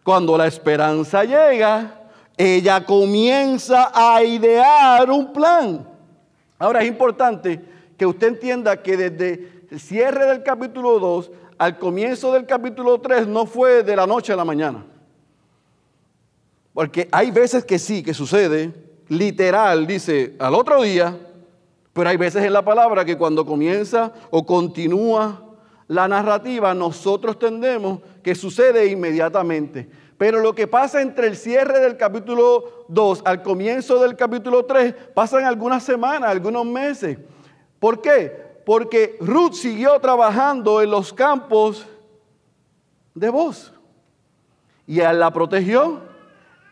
cuando 0.02 0.36
la 0.36 0.46
esperanza 0.46 1.24
llega, 1.24 2.08
ella 2.36 2.84
comienza 2.84 3.90
a 3.94 4.22
idear 4.22 5.10
un 5.10 5.32
plan. 5.32 5.88
Ahora 6.58 6.82
es 6.82 6.88
importante 6.88 7.75
que 7.96 8.06
usted 8.06 8.28
entienda 8.28 8.82
que 8.82 8.96
desde 8.96 9.66
el 9.70 9.80
cierre 9.80 10.26
del 10.26 10.42
capítulo 10.42 10.98
2 10.98 11.30
al 11.58 11.78
comienzo 11.78 12.32
del 12.32 12.46
capítulo 12.46 13.00
3 13.00 13.26
no 13.26 13.46
fue 13.46 13.82
de 13.82 13.96
la 13.96 14.06
noche 14.06 14.32
a 14.32 14.36
la 14.36 14.44
mañana. 14.44 14.84
Porque 16.72 17.08
hay 17.10 17.30
veces 17.30 17.64
que 17.64 17.78
sí, 17.78 18.02
que 18.02 18.12
sucede, 18.12 18.72
literal, 19.08 19.86
dice 19.86 20.36
al 20.38 20.54
otro 20.54 20.82
día, 20.82 21.18
pero 21.92 22.10
hay 22.10 22.18
veces 22.18 22.44
en 22.44 22.52
la 22.52 22.62
palabra 22.62 23.04
que 23.04 23.16
cuando 23.16 23.46
comienza 23.46 24.12
o 24.30 24.44
continúa 24.44 25.42
la 25.88 26.06
narrativa, 26.08 26.74
nosotros 26.74 27.38
tendemos 27.38 28.00
que 28.22 28.34
sucede 28.34 28.86
inmediatamente. 28.88 29.88
Pero 30.18 30.40
lo 30.40 30.54
que 30.54 30.66
pasa 30.66 31.00
entre 31.00 31.28
el 31.28 31.36
cierre 31.36 31.80
del 31.80 31.96
capítulo 31.96 32.84
2 32.88 33.22
al 33.24 33.42
comienzo 33.42 34.00
del 34.00 34.16
capítulo 34.16 34.64
3, 34.64 34.94
pasan 35.14 35.44
algunas 35.44 35.82
semanas, 35.82 36.30
algunos 36.30 36.66
meses. 36.66 37.18
¿Por 37.78 38.00
qué? 38.00 38.44
Porque 38.64 39.16
Ruth 39.20 39.54
siguió 39.54 39.98
trabajando 40.00 40.82
en 40.82 40.90
los 40.90 41.12
campos 41.12 41.86
de 43.14 43.30
voz. 43.30 43.72
Y 44.86 45.00
él 45.00 45.18
la 45.18 45.32
protegió, 45.32 46.00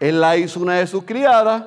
él 0.00 0.20
la 0.20 0.36
hizo 0.36 0.60
una 0.60 0.74
de 0.74 0.86
sus 0.86 1.04
criadas, 1.04 1.64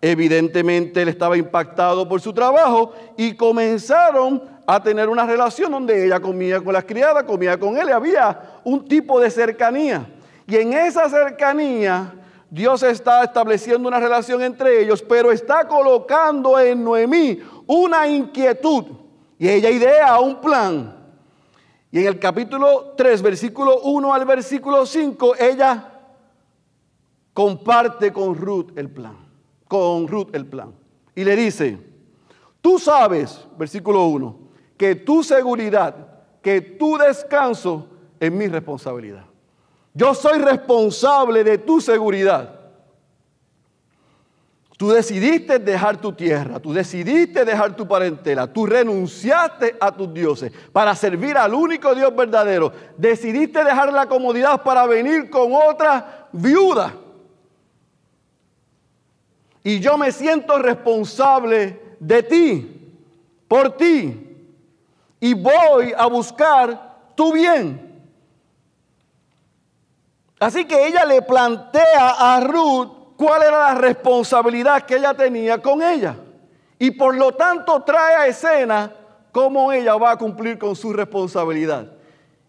evidentemente 0.00 1.02
él 1.02 1.08
estaba 1.08 1.36
impactado 1.36 2.08
por 2.08 2.20
su 2.20 2.32
trabajo 2.32 2.92
y 3.16 3.34
comenzaron 3.34 4.42
a 4.66 4.82
tener 4.82 5.08
una 5.08 5.26
relación 5.26 5.72
donde 5.72 6.06
ella 6.06 6.20
comía 6.20 6.60
con 6.60 6.72
las 6.72 6.84
criadas, 6.84 7.24
comía 7.24 7.58
con 7.58 7.76
él 7.76 7.88
y 7.88 7.92
había 7.92 8.60
un 8.64 8.86
tipo 8.86 9.20
de 9.20 9.30
cercanía. 9.30 10.06
Y 10.46 10.56
en 10.56 10.72
esa 10.72 11.08
cercanía 11.08 12.14
Dios 12.48 12.82
está 12.82 13.22
estableciendo 13.22 13.88
una 13.88 14.00
relación 14.00 14.42
entre 14.42 14.82
ellos, 14.82 15.02
pero 15.02 15.30
está 15.30 15.68
colocando 15.68 16.58
en 16.58 16.82
Noemí 16.82 17.40
una 17.72 18.08
inquietud 18.08 18.84
y 19.38 19.48
ella 19.48 19.70
idea 19.70 20.18
un 20.18 20.40
plan. 20.40 20.96
Y 21.92 22.00
en 22.00 22.06
el 22.06 22.18
capítulo 22.18 22.94
3, 22.96 23.22
versículo 23.22 23.82
1 23.82 24.12
al 24.12 24.24
versículo 24.24 24.84
5, 24.84 25.36
ella 25.36 26.00
comparte 27.32 28.12
con 28.12 28.34
Ruth 28.34 28.76
el 28.76 28.90
plan, 28.90 29.16
con 29.68 30.08
Ruth 30.08 30.34
el 30.34 30.46
plan. 30.46 30.74
Y 31.14 31.22
le 31.22 31.36
dice, 31.36 31.78
tú 32.60 32.80
sabes, 32.80 33.46
versículo 33.56 34.04
1, 34.06 34.38
que 34.76 34.96
tu 34.96 35.22
seguridad, 35.22 35.94
que 36.42 36.60
tu 36.60 36.96
descanso 36.96 37.86
es 38.18 38.32
mi 38.32 38.48
responsabilidad. 38.48 39.26
Yo 39.94 40.12
soy 40.12 40.40
responsable 40.40 41.44
de 41.44 41.58
tu 41.58 41.80
seguridad. 41.80 42.59
Tú 44.80 44.88
decidiste 44.88 45.58
dejar 45.58 45.98
tu 45.98 46.14
tierra, 46.14 46.58
tú 46.58 46.72
decidiste 46.72 47.44
dejar 47.44 47.76
tu 47.76 47.86
parentela, 47.86 48.46
tú 48.46 48.64
renunciaste 48.64 49.76
a 49.78 49.92
tus 49.92 50.10
dioses 50.14 50.50
para 50.72 50.94
servir 50.94 51.36
al 51.36 51.52
único 51.52 51.94
Dios 51.94 52.16
verdadero. 52.16 52.72
Decidiste 52.96 53.62
dejar 53.62 53.92
la 53.92 54.06
comodidad 54.06 54.62
para 54.62 54.86
venir 54.86 55.28
con 55.28 55.52
otra 55.52 56.28
viuda. 56.32 56.94
Y 59.62 59.80
yo 59.80 59.98
me 59.98 60.10
siento 60.12 60.56
responsable 60.56 61.78
de 62.00 62.22
ti, 62.22 62.96
por 63.48 63.76
ti. 63.76 64.48
Y 65.20 65.34
voy 65.34 65.92
a 65.94 66.06
buscar 66.06 66.96
tu 67.14 67.34
bien. 67.34 68.02
Así 70.38 70.64
que 70.64 70.86
ella 70.86 71.04
le 71.04 71.20
plantea 71.20 72.14
a 72.18 72.40
Ruth 72.40 72.99
cuál 73.20 73.42
era 73.42 73.58
la 73.58 73.74
responsabilidad 73.74 74.86
que 74.86 74.96
ella 74.96 75.12
tenía 75.12 75.60
con 75.60 75.82
ella. 75.82 76.16
Y 76.78 76.90
por 76.92 77.14
lo 77.14 77.32
tanto 77.32 77.82
trae 77.82 78.14
a 78.14 78.26
escena 78.26 78.90
cómo 79.30 79.70
ella 79.70 79.94
va 79.96 80.12
a 80.12 80.16
cumplir 80.16 80.58
con 80.58 80.74
su 80.74 80.90
responsabilidad. 80.94 81.84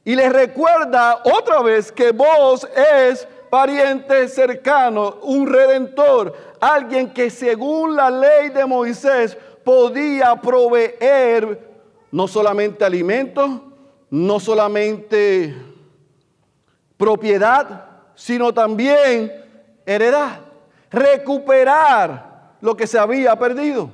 Y 0.06 0.16
le 0.16 0.30
recuerda 0.30 1.24
otra 1.26 1.62
vez 1.62 1.92
que 1.92 2.14
vos 2.14 2.66
es 3.04 3.28
pariente 3.50 4.30
cercano, 4.30 5.18
un 5.24 5.46
redentor, 5.46 6.34
alguien 6.62 7.12
que 7.12 7.30
según 7.30 7.98
la 7.98 8.10
ley 8.10 8.48
de 8.48 8.66
Moisés 8.66 9.38
podía 9.66 10.38
proveer 10.38 11.70
no 12.14 12.30
solamente 12.30 12.86
alimentos, 12.86 13.60
no 14.10 14.40
solamente 14.40 15.54
propiedad, 16.96 17.88
sino 18.16 18.54
también 18.54 19.34
heredad 19.86 20.51
recuperar 20.92 22.56
lo 22.62 22.76
que 22.76 22.86
se 22.86 23.00
había 23.00 23.36
perdido. 23.38 23.90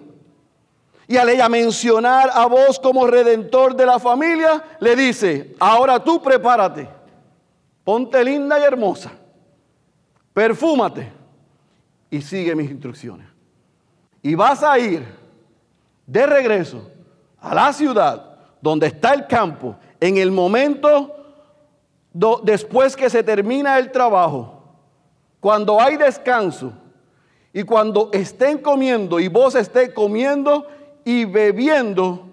Y 1.07 1.15
al 1.15 1.29
ella 1.29 1.47
mencionar 1.47 2.29
a 2.33 2.45
vos 2.47 2.79
como 2.79 3.07
redentor 3.07 3.75
de 3.75 3.85
la 3.85 3.97
familia, 3.97 4.61
le 4.79 4.95
dice, 4.95 5.55
ahora 5.59 6.03
tú 6.03 6.21
prepárate, 6.21 6.89
ponte 7.83 8.21
linda 8.23 8.59
y 8.59 8.63
hermosa, 8.63 9.11
perfúmate 10.33 11.09
y 12.09 12.21
sigue 12.21 12.55
mis 12.55 12.69
instrucciones. 12.69 13.27
Y 14.21 14.35
vas 14.35 14.63
a 14.63 14.77
ir 14.77 15.05
de 16.05 16.25
regreso 16.25 16.91
a 17.39 17.55
la 17.55 17.71
ciudad 17.71 18.37
donde 18.59 18.87
está 18.87 19.13
el 19.13 19.27
campo 19.27 19.77
en 20.01 20.17
el 20.17 20.31
momento 20.31 21.13
después 22.43 22.95
que 22.95 23.09
se 23.09 23.23
termina 23.23 23.77
el 23.77 23.91
trabajo, 23.91 24.61
cuando 25.39 25.79
hay 25.79 25.95
descanso 25.97 26.73
y 27.57 27.63
cuando 27.63 28.11
estén 28.13 28.59
comiendo 28.59 29.19
y 29.19 29.29
vos 29.29 29.55
estés 29.55 29.91
comiendo 29.91 30.67
y 31.03 31.25
bebiendo, 31.25 32.23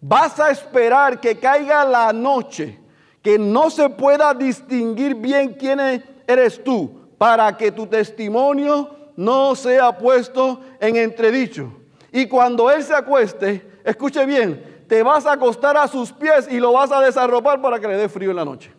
vas 0.00 0.40
a 0.40 0.50
esperar 0.50 1.20
que 1.20 1.38
caiga 1.38 1.84
la 1.84 2.14
noche, 2.14 2.80
que 3.20 3.38
no 3.38 3.68
se 3.68 3.90
pueda 3.90 4.32
distinguir 4.32 5.16
bien 5.16 5.52
quién 5.52 6.02
eres 6.26 6.64
tú, 6.64 6.98
para 7.18 7.54
que 7.58 7.70
tu 7.70 7.88
testimonio 7.88 8.88
no 9.16 9.54
sea 9.54 9.98
puesto 9.98 10.62
en 10.80 10.96
entredicho. 10.96 11.70
Y 12.10 12.24
cuando 12.24 12.70
Él 12.70 12.82
se 12.82 12.94
acueste, 12.94 13.80
escuche 13.84 14.24
bien, 14.24 14.84
te 14.88 15.02
vas 15.02 15.26
a 15.26 15.32
acostar 15.32 15.76
a 15.76 15.88
sus 15.88 16.10
pies 16.10 16.48
y 16.50 16.58
lo 16.58 16.72
vas 16.72 16.90
a 16.90 17.02
desarropar 17.02 17.60
para 17.60 17.78
que 17.78 17.86
le 17.86 17.98
dé 17.98 18.08
frío 18.08 18.30
en 18.30 18.36
la 18.36 18.46
noche. 18.46 18.72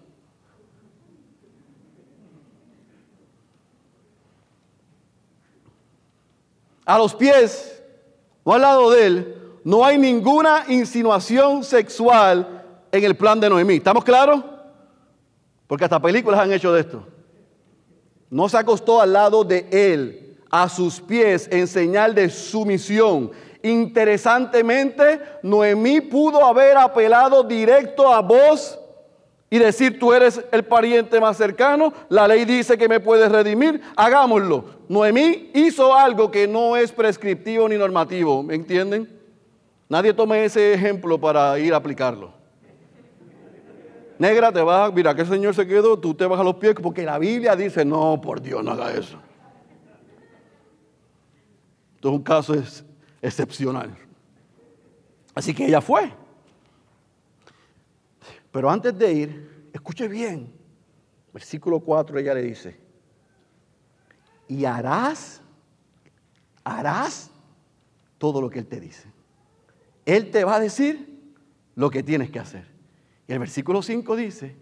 A 6.86 6.98
los 6.98 7.16
pies 7.16 7.82
o 8.44 8.54
al 8.54 8.62
lado 8.62 8.92
de 8.92 9.06
él, 9.06 9.38
no 9.64 9.86
hay 9.86 9.98
ninguna 9.98 10.66
insinuación 10.68 11.64
sexual 11.64 12.64
en 12.92 13.04
el 13.04 13.16
plan 13.16 13.40
de 13.40 13.50
Noemí. 13.50 13.76
¿Estamos 13.76 14.04
claros? 14.04 14.44
Porque 15.68 15.86
hasta 15.86 16.02
películas 16.02 16.40
han 16.40 16.52
hecho 16.52 16.74
de 16.74 16.82
esto. 16.82 17.06
No 18.30 18.50
se 18.50 18.58
acostó 18.58 19.02
al 19.02 19.14
lado 19.14 19.44
de 19.44 19.68
él, 19.72 20.38
a 20.50 20.68
sus 20.68 21.00
pies, 21.00 21.48
en 21.52 21.68
señal 21.68 22.16
de 22.16 22.30
sumisión. 22.30 23.32
Interesantemente, 23.62 25.22
Noemí 25.44 26.02
pudo 26.02 26.44
haber 26.44 26.78
apelado 26.78 27.44
directo 27.44 28.12
a 28.12 28.22
vos 28.22 28.80
y 29.54 29.60
decir 29.60 30.00
tú 30.00 30.14
eres 30.14 30.42
el 30.54 30.64
pariente 30.64 31.20
más 31.20 31.36
cercano, 31.36 31.94
la 32.08 32.26
ley 32.26 32.46
dice 32.46 32.78
que 32.78 32.88
me 32.88 33.02
puedes 33.02 33.30
redimir, 33.30 33.82
hagámoslo. 33.98 34.64
Noemí 34.88 35.52
hizo 35.54 35.94
algo 35.94 36.32
que 36.32 36.48
no 36.48 36.78
es 36.78 36.94
prescriptivo 36.94 37.68
ni 37.68 37.76
normativo, 37.76 38.42
¿me 38.42 38.56
entienden? 38.56 39.10
Nadie 39.90 40.14
tome 40.14 40.46
ese 40.46 40.74
ejemplo 40.74 41.20
para 41.20 41.60
ir 41.60 41.74
a 41.74 41.78
aplicarlo. 41.78 42.32
Negra, 44.18 44.54
te 44.54 44.62
vas, 44.62 44.94
mira 44.94 45.14
que 45.14 45.24
el 45.24 45.28
Señor 45.28 45.54
se 45.54 45.68
quedó, 45.68 46.00
tú 46.00 46.14
te 46.14 46.26
vas 46.26 46.40
a 46.40 46.44
los 46.46 46.56
pies 46.56 46.76
porque 46.82 47.04
la 47.04 47.20
Biblia 47.20 47.54
dice, 47.54 47.84
no, 47.84 48.22
por 48.22 48.42
Dios, 48.42 48.64
no 48.64 48.72
haga 48.72 48.94
eso. 48.94 49.20
Esto 51.96 52.08
es 52.08 52.16
un 52.16 52.24
caso 52.24 52.56
excepcional. 53.22 53.94
Así 55.36 55.54
que 55.54 55.66
ella 55.66 55.82
fue. 55.82 56.21
Pero 58.52 58.70
antes 58.70 58.98
de 58.98 59.14
ir, 59.14 59.70
escuche 59.74 60.08
bien, 60.08 60.52
versículo 61.34 61.80
4 61.80 62.20
ella 62.20 62.34
le 62.34 62.44
dice, 62.44 62.78
y 64.48 64.66
harás, 64.66 65.42
harás 66.64 67.32
todo 68.18 68.42
lo 68.42 68.50
que 68.50 68.60
Él 68.60 68.68
te 68.68 68.80
dice. 68.80 69.10
Él 70.06 70.30
te 70.30 70.44
va 70.44 70.56
a 70.56 70.60
decir 70.60 71.34
lo 71.76 71.90
que 71.90 72.04
tienes 72.04 72.30
que 72.30 72.40
hacer. 72.40 72.66
Y 73.28 73.34
el 73.34 73.40
versículo 73.40 73.82
5 73.82 74.16
dice 74.18 74.56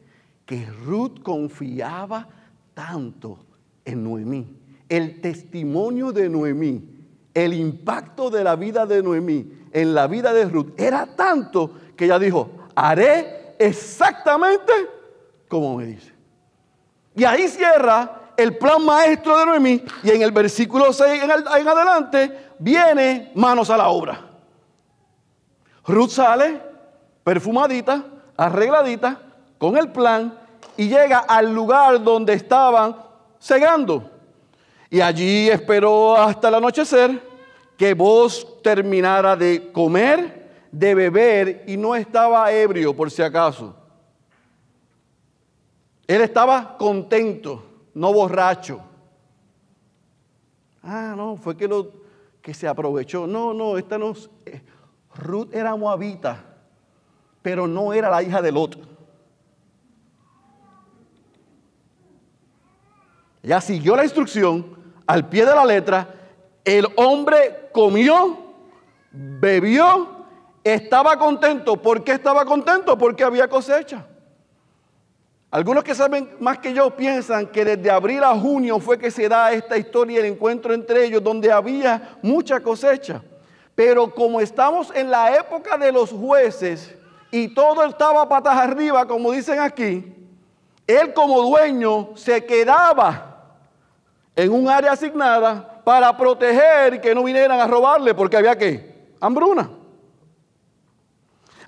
que 0.46 0.66
Ruth 0.66 1.24
confiaba 1.24 2.30
tanto 2.74 3.40
en 3.84 4.04
Noemí. 4.04 4.56
El 4.88 5.22
testimonio 5.22 6.12
de 6.12 6.30
Noemí, 6.30 7.08
el 7.34 7.54
impacto 7.54 8.30
de 8.30 8.44
la 8.44 8.56
vida 8.56 8.86
de 8.86 9.02
Noemí 9.02 9.60
en 9.72 9.94
la 9.94 10.08
vida 10.08 10.34
de 10.34 10.46
Ruth 10.46 10.80
era 10.80 11.16
tanto 11.16 11.74
que 11.96 12.06
ella 12.06 12.20
dijo, 12.20 12.52
haré 12.76 13.39
exactamente 13.60 14.74
como 15.50 15.76
me 15.76 15.86
dice. 15.86 16.14
Y 17.16 17.26
ahí 17.26 17.50
cierra 17.50 18.32
el 18.38 18.58
plan 18.58 18.86
maestro 18.86 19.38
de 19.38 19.46
Noemí 19.46 19.84
y 20.04 20.12
en 20.12 20.22
el 20.22 20.32
versículo 20.32 20.94
6 20.94 21.24
en, 21.24 21.32
adelante 21.32 22.52
viene 22.60 23.32
manos 23.36 23.70
a 23.70 23.76
la 23.76 23.90
obra. 23.90 24.26
Ruth 25.86 26.12
sale 26.12 26.62
perfumadita, 27.24 28.06
arregladita, 28.38 29.20
con 29.58 29.76
el 29.76 29.92
plan 29.92 30.38
y 30.78 30.88
llega 30.88 31.20
al 31.20 31.54
lugar 31.54 32.02
donde 32.02 32.34
estaban 32.34 32.96
cegando. 33.42 34.10
Y 34.90 35.02
allí 35.02 35.50
esperó 35.50 36.16
hasta 36.16 36.48
el 36.48 36.56
anochecer 36.56 37.22
que 37.76 37.94
vos 37.94 38.62
terminara 38.64 39.36
de 39.36 39.72
comer, 39.72 40.39
de 40.72 40.96
beber 40.96 41.64
y 41.68 41.78
no 41.78 41.96
estaba 41.96 42.52
ebrio 42.52 42.96
por 42.96 43.10
si 43.10 43.22
acaso. 43.22 43.76
Él 46.08 46.22
estaba 46.22 46.78
contento, 46.78 47.64
no 47.94 48.12
borracho. 48.14 48.82
Ah, 50.82 51.14
no, 51.16 51.38
fue 51.38 51.56
que, 51.56 51.68
lo, 51.68 51.92
que 52.42 52.54
se 52.54 52.68
aprovechó. 52.68 53.28
No, 53.28 53.54
no, 53.54 53.78
esta 53.78 53.98
no. 53.98 54.14
Eh, 54.46 54.62
Ruth 55.16 55.54
era 55.54 55.76
moabita, 55.76 56.44
pero 57.42 57.68
no 57.68 57.94
era 57.94 58.10
la 58.10 58.24
hija 58.24 58.42
de 58.42 58.52
Lot. 58.52 58.78
Ella 63.44 63.62
siguió 63.62 63.96
la 63.96 64.04
instrucción 64.04 64.78
al 65.06 65.28
pie 65.28 65.46
de 65.46 65.54
la 65.54 65.66
letra. 65.66 66.16
El 66.64 66.88
hombre 66.96 67.70
comió, 67.72 68.38
bebió, 69.12 70.19
estaba 70.64 71.18
contento. 71.18 71.78
¿Por 71.78 72.04
qué 72.04 72.14
estaba 72.14 72.46
contento? 72.46 72.98
Porque 72.98 73.24
había 73.24 73.48
cosecha. 73.48 74.06
Algunos 75.52 75.84
que 75.84 75.96
saben 75.96 76.30
más 76.40 76.60
que 76.60 76.74
yo 76.74 76.96
piensan 76.96 77.48
que 77.48 77.66
desde 77.66 77.90
abril 77.90 78.24
a 78.24 78.36
junio 78.36 78.80
fue 78.80 79.00
que 79.00 79.10
se 79.10 79.28
da 79.28 79.52
esta 79.52 79.78
historia, 79.78 80.20
el 80.20 80.28
encuentro 80.28 80.74
entre 80.74 81.06
ellos, 81.06 81.24
donde 81.24 81.52
había 81.52 82.20
mucha 82.22 82.60
cosecha. 82.60 83.24
Pero 83.74 84.14
como 84.14 84.42
estamos 84.42 84.92
en 84.94 85.10
la 85.10 85.36
época 85.36 85.76
de 85.78 85.92
los 85.92 86.12
jueces 86.12 86.96
y 87.32 87.48
todo 87.48 87.84
estaba 87.84 88.30
patas 88.30 88.58
arriba, 88.58 89.08
como 89.08 89.32
dicen 89.32 89.60
aquí, 89.60 90.16
él 90.86 91.14
como 91.14 91.42
dueño 91.42 92.10
se 92.16 92.46
quedaba 92.46 93.56
en 94.36 94.52
un 94.52 94.70
área 94.70 94.92
asignada 94.92 95.82
para 95.84 96.16
proteger 96.16 97.02
que 97.02 97.16
no 97.16 97.24
vinieran 97.24 97.60
a 97.60 97.66
robarle, 97.66 98.14
porque 98.14 98.38
había 98.38 98.56
que 98.56 99.16
hambruna. 99.20 99.79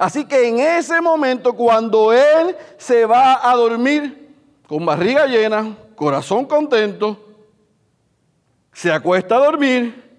Así 0.02 0.26
que 0.26 0.48
en 0.48 0.58
ese 0.58 1.00
momento, 1.00 1.54
cuando 1.54 2.12
él 2.12 2.58
se 2.76 3.06
va 3.06 3.48
a 3.48 3.56
dormir 3.56 4.36
con 4.68 4.84
barriga 4.84 5.28
llena, 5.28 5.78
corazón 5.94 6.48
contento, 6.48 7.24
se 8.74 8.92
acuesta 8.92 9.36
a 9.36 9.46
dormir, 9.46 10.18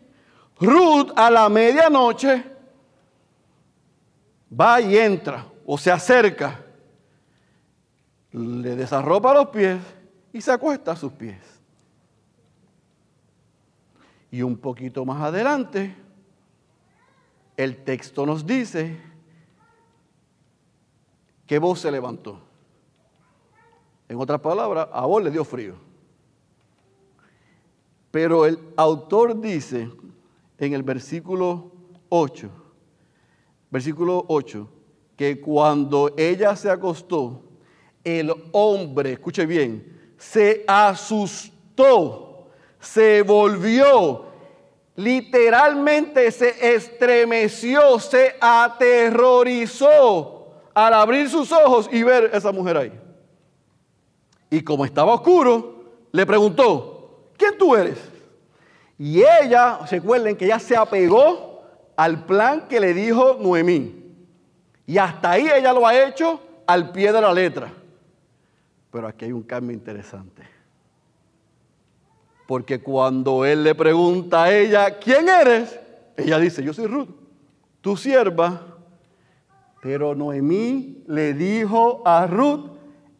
Ruth 0.60 1.10
a 1.16 1.28
la 1.32 1.48
medianoche 1.48 2.44
va 4.48 4.80
y 4.80 4.96
entra 4.96 5.46
o 5.66 5.76
se 5.76 5.90
acerca, 5.90 6.60
le 8.30 8.76
desarropa 8.76 9.34
los 9.34 9.48
pies 9.48 9.80
y 10.32 10.40
se 10.40 10.52
acuesta 10.52 10.92
a 10.92 10.96
sus 10.96 11.10
pies. 11.10 11.42
Y 14.30 14.42
un 14.42 14.56
poquito 14.56 15.04
más 15.04 15.20
adelante, 15.20 15.92
el 17.56 17.82
texto 17.82 18.24
nos 18.24 18.46
dice 18.46 19.10
que 21.52 21.58
vos 21.58 21.80
se 21.80 21.90
levantó. 21.90 22.40
En 24.08 24.18
otras 24.18 24.40
palabras, 24.40 24.88
a 24.90 25.04
vos 25.04 25.22
le 25.22 25.30
dio 25.30 25.44
frío. 25.44 25.74
Pero 28.10 28.46
el 28.46 28.58
autor 28.74 29.38
dice 29.38 29.90
en 30.56 30.72
el 30.72 30.82
versículo 30.82 31.70
8, 32.08 32.48
versículo 33.70 34.24
8, 34.28 34.66
que 35.14 35.42
cuando 35.42 36.14
ella 36.16 36.56
se 36.56 36.70
acostó, 36.70 37.42
el 38.02 38.32
hombre, 38.52 39.12
escuche 39.12 39.44
bien, 39.44 40.14
se 40.16 40.64
asustó, 40.66 42.48
se 42.80 43.20
volvió, 43.20 44.24
literalmente 44.96 46.32
se 46.32 46.74
estremeció, 46.74 47.98
se 47.98 48.36
aterrorizó 48.40 50.38
al 50.74 50.94
abrir 50.94 51.28
sus 51.28 51.50
ojos 51.52 51.88
y 51.92 52.02
ver 52.02 52.30
a 52.32 52.36
esa 52.36 52.52
mujer 52.52 52.76
ahí. 52.76 52.92
Y 54.50 54.62
como 54.62 54.84
estaba 54.84 55.14
oscuro, 55.14 55.84
le 56.12 56.26
preguntó, 56.26 57.30
¿quién 57.36 57.56
tú 57.56 57.74
eres? 57.74 57.98
Y 58.98 59.22
ella, 59.22 59.78
recuerden 59.90 60.36
que 60.36 60.44
ella 60.44 60.58
se 60.58 60.76
apegó 60.76 61.62
al 61.96 62.24
plan 62.24 62.68
que 62.68 62.78
le 62.78 62.94
dijo 62.94 63.38
Noemí. 63.40 64.02
Y 64.86 64.98
hasta 64.98 65.32
ahí 65.32 65.48
ella 65.48 65.72
lo 65.72 65.86
ha 65.86 65.96
hecho 66.06 66.40
al 66.66 66.92
pie 66.92 67.12
de 67.12 67.20
la 67.20 67.32
letra. 67.32 67.72
Pero 68.90 69.08
aquí 69.08 69.24
hay 69.24 69.32
un 69.32 69.42
cambio 69.42 69.74
interesante. 69.74 70.42
Porque 72.46 72.82
cuando 72.82 73.44
él 73.44 73.64
le 73.64 73.74
pregunta 73.74 74.44
a 74.44 74.54
ella, 74.54 74.98
¿quién 74.98 75.28
eres? 75.28 75.78
Ella 76.16 76.38
dice, 76.38 76.62
yo 76.62 76.74
soy 76.74 76.86
Ruth, 76.86 77.08
tu 77.80 77.96
sierva 77.96 78.71
pero 79.82 80.14
Noemí 80.14 81.02
le 81.08 81.34
dijo 81.34 82.02
a 82.04 82.28
Ruth, 82.28 82.70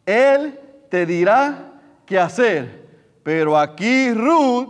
Él 0.05 0.57
te 0.89 1.05
dirá 1.05 1.73
qué 2.05 2.17
hacer. 2.17 2.87
Pero 3.21 3.57
aquí 3.57 4.13
Ruth 4.13 4.69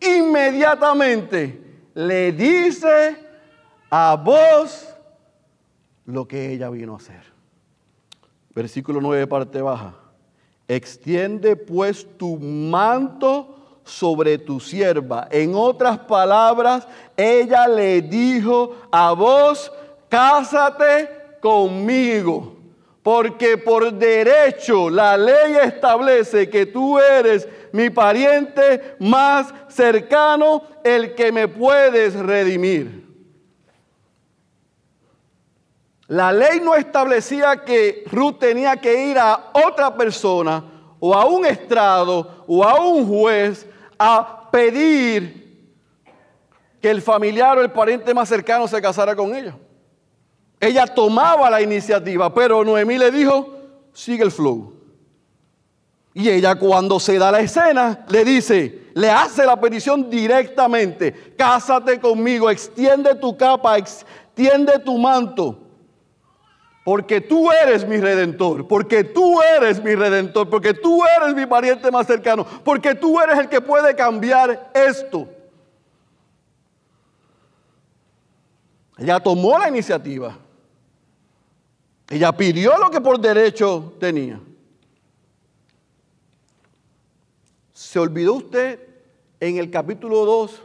inmediatamente 0.00 1.60
le 1.94 2.30
dice 2.30 3.16
a 3.90 4.14
vos 4.14 4.88
lo 6.04 6.28
que 6.28 6.52
ella 6.52 6.70
vino 6.70 6.92
a 6.94 6.98
hacer. 6.98 7.24
Versículo 8.54 9.00
9, 9.00 9.26
parte 9.26 9.60
baja. 9.60 9.96
Extiende 10.68 11.56
pues 11.56 12.06
tu 12.18 12.38
manto 12.38 13.80
sobre 13.82 14.38
tu 14.38 14.60
sierva. 14.60 15.26
En 15.28 15.56
otras 15.56 15.98
palabras, 15.98 16.86
ella 17.16 17.66
le 17.66 18.00
dijo 18.00 18.76
a 18.92 19.10
vos, 19.12 19.72
cásate 20.08 21.21
conmigo, 21.42 22.56
porque 23.02 23.58
por 23.58 23.92
derecho 23.92 24.88
la 24.88 25.16
ley 25.16 25.56
establece 25.60 26.48
que 26.48 26.66
tú 26.66 27.00
eres 27.00 27.48
mi 27.72 27.90
pariente 27.90 28.94
más 29.00 29.52
cercano, 29.68 30.62
el 30.84 31.16
que 31.16 31.32
me 31.32 31.48
puedes 31.48 32.14
redimir. 32.14 33.02
La 36.06 36.32
ley 36.32 36.60
no 36.60 36.76
establecía 36.76 37.64
que 37.64 38.04
Ruth 38.12 38.38
tenía 38.38 38.76
que 38.76 39.10
ir 39.10 39.18
a 39.18 39.50
otra 39.52 39.96
persona 39.96 40.62
o 41.00 41.12
a 41.12 41.24
un 41.24 41.44
estrado 41.44 42.44
o 42.46 42.62
a 42.62 42.78
un 42.80 43.08
juez 43.08 43.66
a 43.98 44.48
pedir 44.52 45.72
que 46.80 46.90
el 46.90 47.02
familiar 47.02 47.58
o 47.58 47.62
el 47.62 47.72
pariente 47.72 48.14
más 48.14 48.28
cercano 48.28 48.68
se 48.68 48.80
casara 48.80 49.16
con 49.16 49.34
ella. 49.34 49.56
Ella 50.62 50.86
tomaba 50.86 51.50
la 51.50 51.60
iniciativa, 51.60 52.32
pero 52.32 52.64
Noemí 52.64 52.96
le 52.96 53.10
dijo, 53.10 53.52
sigue 53.92 54.22
el 54.22 54.30
flow. 54.30 54.72
Y 56.14 56.28
ella 56.28 56.54
cuando 56.54 57.00
se 57.00 57.18
da 57.18 57.32
la 57.32 57.40
escena, 57.40 58.06
le 58.08 58.24
dice, 58.24 58.90
le 58.94 59.10
hace 59.10 59.44
la 59.44 59.60
petición 59.60 60.08
directamente, 60.08 61.34
cásate 61.36 61.98
conmigo, 61.98 62.48
extiende 62.48 63.16
tu 63.16 63.36
capa, 63.36 63.76
extiende 63.76 64.78
tu 64.78 64.96
manto, 64.98 65.58
porque 66.84 67.20
tú 67.20 67.50
eres 67.50 67.84
mi 67.84 67.96
redentor, 67.96 68.68
porque 68.68 69.02
tú 69.02 69.42
eres 69.42 69.82
mi 69.82 69.96
redentor, 69.96 70.48
porque 70.48 70.74
tú 70.74 71.02
eres 71.18 71.34
mi 71.34 71.44
pariente 71.44 71.90
más 71.90 72.06
cercano, 72.06 72.46
porque 72.62 72.94
tú 72.94 73.18
eres 73.18 73.36
el 73.36 73.48
que 73.48 73.60
puede 73.60 73.96
cambiar 73.96 74.70
esto. 74.74 75.26
Ella 78.96 79.18
tomó 79.18 79.58
la 79.58 79.68
iniciativa. 79.68 80.38
Ella 82.08 82.32
pidió 82.32 82.76
lo 82.78 82.90
que 82.90 83.00
por 83.00 83.18
derecho 83.18 83.94
tenía. 83.98 84.40
¿Se 87.72 87.98
olvidó 87.98 88.34
usted 88.34 88.80
en 89.40 89.58
el 89.58 89.70
capítulo 89.70 90.24
2 90.24 90.62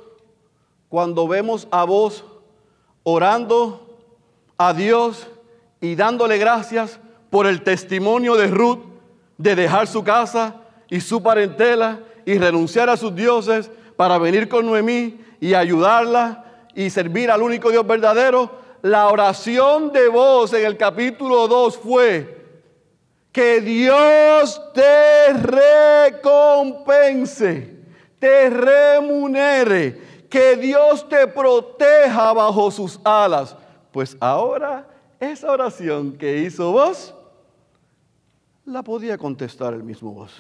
cuando 0.90 1.28
vemos 1.28 1.68
a 1.72 1.84
vos 1.84 2.24
orando 3.04 3.98
a 4.58 4.74
Dios 4.74 5.28
y 5.82 5.96
dándole 5.96 6.38
gracias 6.38 7.00
por 7.30 7.48
el 7.48 7.64
testimonio 7.64 8.36
de 8.36 8.48
Ruth 8.48 8.80
de 9.38 9.56
dejar 9.56 9.88
su 9.88 10.04
casa 10.04 10.62
y 10.90 11.02
su 11.02 11.22
parentela 11.22 12.00
y 12.26 12.38
renunciar 12.38 12.90
a 12.90 12.98
sus 12.98 13.16
dioses 13.16 13.72
para 13.96 14.18
venir 14.18 14.50
con 14.50 14.66
Noemí 14.66 15.20
y 15.40 15.54
ayudarla 15.54 16.66
y 16.76 16.90
servir 16.90 17.32
al 17.32 17.42
único 17.42 17.72
Dios 17.72 17.86
verdadero, 17.86 18.52
la 18.82 19.10
oración 19.10 19.92
de 19.92 20.08
voz 20.08 20.54
en 20.54 20.66
el 20.66 20.78
capítulo 20.78 21.48
2 21.48 21.78
fue, 21.78 22.38
que 23.32 23.62
Dios 23.62 24.62
te 24.74 25.34
recompense, 26.12 27.76
te 28.20 28.50
remunere, 28.50 30.26
que 30.30 30.56
Dios 30.56 31.08
te 31.08 31.28
proteja 31.28 32.34
bajo 32.34 32.72
sus 32.72 33.00
alas. 33.04 33.56
Pues 33.92 34.18
ahora 34.20 34.88
esa 35.20 35.52
oración 35.52 36.14
que 36.14 36.40
hizo 36.40 36.72
vos, 36.72 37.14
la 38.66 38.84
podía 38.84 39.18
contestar 39.18 39.74
el 39.74 39.84
mismo 39.84 40.12
vos. 40.14 40.34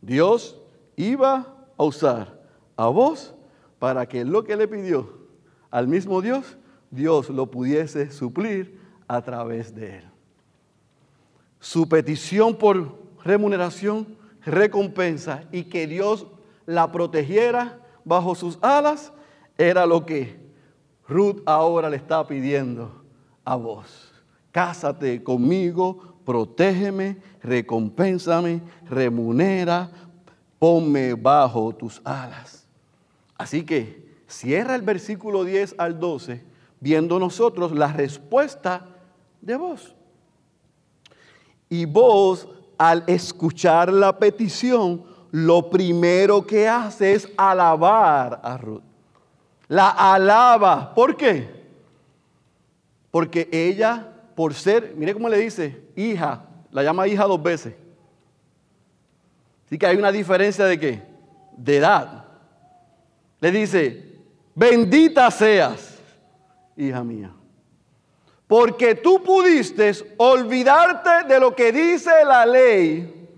Dios 0.00 0.56
iba 0.96 1.46
a 1.76 1.84
usar 1.84 2.40
a 2.76 2.86
vos 2.86 3.34
para 3.78 4.06
que 4.06 4.24
lo 4.24 4.42
que 4.44 4.56
le 4.56 4.66
pidió 4.66 5.19
al 5.70 5.88
mismo 5.88 6.20
Dios, 6.20 6.56
Dios 6.90 7.28
lo 7.30 7.50
pudiese 7.50 8.10
suplir 8.10 8.80
a 9.06 9.22
través 9.22 9.74
de 9.74 9.98
él. 9.98 10.04
Su 11.60 11.88
petición 11.88 12.56
por 12.56 12.98
remuneración, 13.22 14.16
recompensa 14.44 15.44
y 15.52 15.64
que 15.64 15.86
Dios 15.86 16.26
la 16.66 16.90
protegiera 16.90 17.78
bajo 18.04 18.34
sus 18.34 18.58
alas 18.62 19.12
era 19.58 19.86
lo 19.86 20.06
que 20.06 20.38
Ruth 21.06 21.42
ahora 21.44 21.90
le 21.90 21.96
está 21.96 22.26
pidiendo 22.26 23.04
a 23.44 23.56
vos. 23.56 24.12
Cásate 24.52 25.22
conmigo, 25.22 26.16
protégeme, 26.24 27.18
recompénsame, 27.42 28.62
remunera, 28.88 29.90
ponme 30.58 31.14
bajo 31.14 31.74
tus 31.74 32.00
alas. 32.04 32.66
Así 33.36 33.64
que 33.64 34.09
cierra 34.30 34.74
el 34.74 34.82
versículo 34.82 35.44
10 35.44 35.74
al 35.78 35.98
12 35.98 36.50
viendo 36.80 37.18
nosotros 37.18 37.72
la 37.72 37.92
respuesta 37.92 38.86
de 39.40 39.56
vos. 39.56 39.94
Y 41.68 41.84
vos, 41.84 42.48
al 42.78 43.04
escuchar 43.06 43.92
la 43.92 44.18
petición, 44.18 45.04
lo 45.30 45.70
primero 45.70 46.44
que 46.44 46.66
hace 46.66 47.12
es 47.12 47.28
alabar 47.36 48.40
a 48.42 48.56
Ruth. 48.56 48.82
La 49.68 49.90
alaba. 49.90 50.92
¿Por 50.94 51.16
qué? 51.16 51.60
Porque 53.12 53.48
ella, 53.52 54.08
por 54.34 54.54
ser, 54.54 54.94
mire 54.96 55.14
cómo 55.14 55.28
le 55.28 55.38
dice, 55.38 55.80
hija, 55.94 56.44
la 56.72 56.82
llama 56.82 57.06
hija 57.06 57.24
dos 57.24 57.40
veces. 57.40 57.74
Así 59.66 59.78
que 59.78 59.86
hay 59.86 59.96
una 59.96 60.10
diferencia 60.10 60.64
de 60.64 60.80
qué? 60.80 61.02
De 61.56 61.76
edad. 61.76 62.24
Le 63.40 63.52
dice, 63.52 64.09
bendita 64.54 65.30
seas, 65.30 65.98
hija 66.76 67.02
mía. 67.04 67.32
Porque 68.46 68.96
tú 68.96 69.22
pudiste 69.22 69.92
olvidarte 70.16 71.32
de 71.32 71.38
lo 71.38 71.54
que 71.54 71.70
dice 71.70 72.10
la 72.24 72.44
ley 72.44 73.28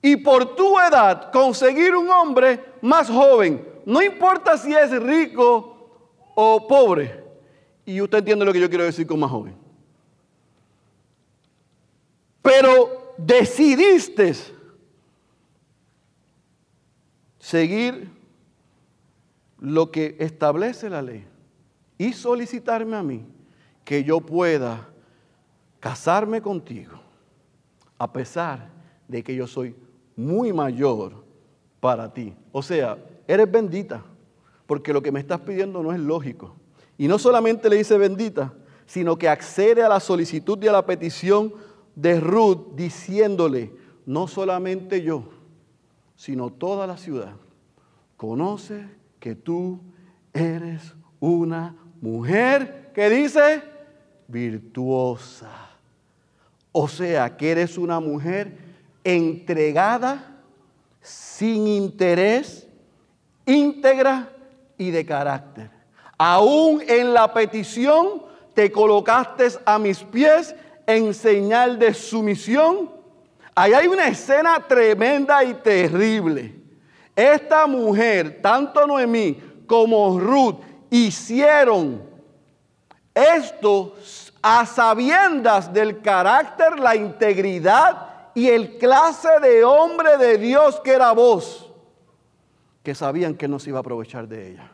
y 0.00 0.16
por 0.16 0.54
tu 0.54 0.78
edad 0.78 1.32
conseguir 1.32 1.96
un 1.96 2.08
hombre 2.10 2.60
más 2.80 3.08
joven. 3.08 3.66
No 3.84 4.00
importa 4.02 4.56
si 4.56 4.72
es 4.72 4.90
rico 5.02 5.72
o 6.34 6.66
pobre. 6.66 7.22
Y 7.84 8.00
usted 8.00 8.18
entiende 8.18 8.44
lo 8.44 8.52
que 8.52 8.60
yo 8.60 8.68
quiero 8.68 8.84
decir 8.84 9.06
con 9.06 9.18
más 9.18 9.30
joven. 9.30 9.56
Pero 12.40 13.14
decidiste 13.16 14.34
seguir 17.38 18.08
lo 19.62 19.92
que 19.92 20.16
establece 20.18 20.90
la 20.90 21.00
ley 21.00 21.24
y 21.96 22.12
solicitarme 22.12 22.96
a 22.96 23.02
mí 23.02 23.24
que 23.84 24.02
yo 24.02 24.20
pueda 24.20 24.88
casarme 25.78 26.42
contigo, 26.42 26.94
a 27.96 28.12
pesar 28.12 28.70
de 29.06 29.22
que 29.22 29.36
yo 29.36 29.46
soy 29.46 29.76
muy 30.16 30.52
mayor 30.52 31.24
para 31.78 32.12
ti. 32.12 32.34
O 32.50 32.60
sea, 32.60 32.98
eres 33.28 33.50
bendita, 33.50 34.02
porque 34.66 34.92
lo 34.92 35.00
que 35.00 35.12
me 35.12 35.20
estás 35.20 35.40
pidiendo 35.40 35.80
no 35.80 35.92
es 35.92 36.00
lógico. 36.00 36.56
Y 36.98 37.06
no 37.06 37.18
solamente 37.18 37.70
le 37.70 37.76
dice 37.76 37.96
bendita, 37.98 38.52
sino 38.84 39.16
que 39.16 39.28
accede 39.28 39.84
a 39.84 39.88
la 39.88 40.00
solicitud 40.00 40.60
y 40.60 40.66
a 40.66 40.72
la 40.72 40.84
petición 40.84 41.54
de 41.94 42.18
Ruth 42.18 42.74
diciéndole, 42.74 43.72
no 44.06 44.26
solamente 44.26 45.02
yo, 45.02 45.28
sino 46.16 46.50
toda 46.50 46.84
la 46.88 46.96
ciudad, 46.96 47.34
conoce 48.16 49.01
que 49.22 49.36
tú 49.36 49.78
eres 50.32 50.94
una 51.20 51.76
mujer 52.00 52.90
que 52.92 53.08
dice 53.08 53.62
virtuosa. 54.26 55.48
O 56.72 56.88
sea, 56.88 57.36
que 57.36 57.52
eres 57.52 57.78
una 57.78 58.00
mujer 58.00 58.58
entregada, 59.04 60.40
sin 61.00 61.68
interés, 61.68 62.66
íntegra 63.46 64.28
y 64.76 64.90
de 64.90 65.06
carácter. 65.06 65.70
Aún 66.18 66.82
en 66.88 67.14
la 67.14 67.32
petición 67.32 68.24
te 68.54 68.72
colocaste 68.72 69.50
a 69.64 69.78
mis 69.78 70.00
pies 70.02 70.52
en 70.84 71.14
señal 71.14 71.78
de 71.78 71.94
sumisión. 71.94 72.90
Ahí 73.54 73.72
hay 73.72 73.86
una 73.86 74.08
escena 74.08 74.66
tremenda 74.66 75.44
y 75.44 75.54
terrible. 75.54 76.61
Esta 77.14 77.66
mujer, 77.66 78.40
tanto 78.40 78.86
Noemí 78.86 79.40
como 79.66 80.18
Ruth, 80.18 80.60
hicieron 80.90 82.02
esto 83.14 83.94
a 84.40 84.64
sabiendas 84.66 85.72
del 85.72 86.00
carácter, 86.00 86.78
la 86.78 86.96
integridad 86.96 88.30
y 88.34 88.48
el 88.48 88.78
clase 88.78 89.28
de 89.40 89.64
hombre 89.64 90.16
de 90.16 90.38
Dios 90.38 90.80
que 90.80 90.92
era 90.92 91.12
vos, 91.12 91.70
que 92.82 92.94
sabían 92.94 93.34
que 93.34 93.48
no 93.48 93.58
se 93.58 93.70
iba 93.70 93.78
a 93.78 93.80
aprovechar 93.80 94.26
de 94.26 94.52
ella. 94.52 94.70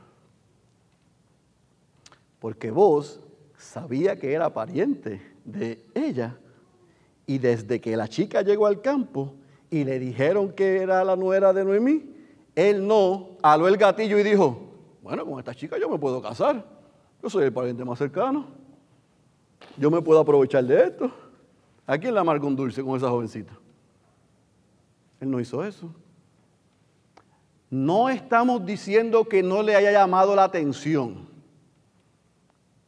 Porque 2.38 2.70
vos 2.70 3.20
sabía 3.56 4.16
que 4.16 4.32
era 4.32 4.52
pariente 4.52 5.20
de 5.44 5.84
ella 5.94 6.36
y 7.26 7.38
desde 7.38 7.80
que 7.80 7.96
la 7.96 8.08
chica 8.08 8.42
llegó 8.42 8.66
al 8.66 8.80
campo 8.80 9.34
y 9.70 9.84
le 9.84 9.98
dijeron 9.98 10.52
que 10.52 10.78
era 10.78 11.02
la 11.04 11.16
nuera 11.16 11.52
de 11.52 11.64
Noemí, 11.64 12.17
él 12.58 12.84
no 12.84 13.36
aló 13.40 13.68
el 13.68 13.76
gatillo 13.76 14.18
y 14.18 14.24
dijo, 14.24 14.58
bueno, 15.00 15.24
con 15.24 15.38
esta 15.38 15.54
chica 15.54 15.78
yo 15.78 15.88
me 15.88 15.96
puedo 15.96 16.20
casar. 16.20 16.64
Yo 17.22 17.30
soy 17.30 17.44
el 17.44 17.52
pariente 17.52 17.84
más 17.84 17.98
cercano. 17.98 18.46
Yo 19.76 19.92
me 19.92 20.02
puedo 20.02 20.18
aprovechar 20.18 20.64
de 20.64 20.82
esto. 20.82 21.08
¿A 21.86 21.96
quién 21.96 22.12
le 22.14 22.18
amarga 22.18 22.44
un 22.44 22.56
dulce 22.56 22.82
con 22.82 22.96
esa 22.96 23.08
jovencita? 23.10 23.52
Él 25.20 25.30
no 25.30 25.38
hizo 25.38 25.64
eso. 25.64 25.88
No 27.70 28.08
estamos 28.08 28.66
diciendo 28.66 29.26
que 29.26 29.40
no 29.40 29.62
le 29.62 29.76
haya 29.76 29.92
llamado 29.92 30.34
la 30.34 30.42
atención, 30.42 31.28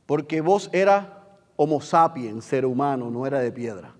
porque 0.04 0.40
vos 0.40 0.68
era 0.72 1.28
homo 1.54 1.80
sapiens, 1.80 2.44
ser 2.44 2.66
humano, 2.66 3.08
no 3.08 3.24
era 3.24 3.38
de 3.38 3.52
piedra. 3.52 3.94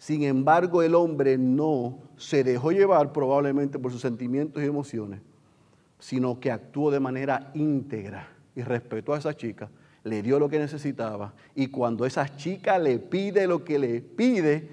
Sin 0.00 0.22
embargo, 0.22 0.82
el 0.82 0.94
hombre 0.94 1.36
no 1.36 1.98
se 2.16 2.42
dejó 2.42 2.72
llevar 2.72 3.12
probablemente 3.12 3.78
por 3.78 3.92
sus 3.92 4.00
sentimientos 4.00 4.62
y 4.62 4.66
emociones, 4.66 5.20
sino 5.98 6.40
que 6.40 6.50
actuó 6.50 6.90
de 6.90 6.98
manera 6.98 7.50
íntegra 7.52 8.26
y 8.56 8.62
respetó 8.62 9.12
a 9.12 9.18
esa 9.18 9.36
chica, 9.36 9.68
le 10.02 10.22
dio 10.22 10.38
lo 10.38 10.48
que 10.48 10.58
necesitaba 10.58 11.34
y 11.54 11.66
cuando 11.66 12.06
esa 12.06 12.34
chica 12.34 12.78
le 12.78 12.98
pide 12.98 13.46
lo 13.46 13.62
que 13.62 13.78
le 13.78 14.00
pide, 14.00 14.70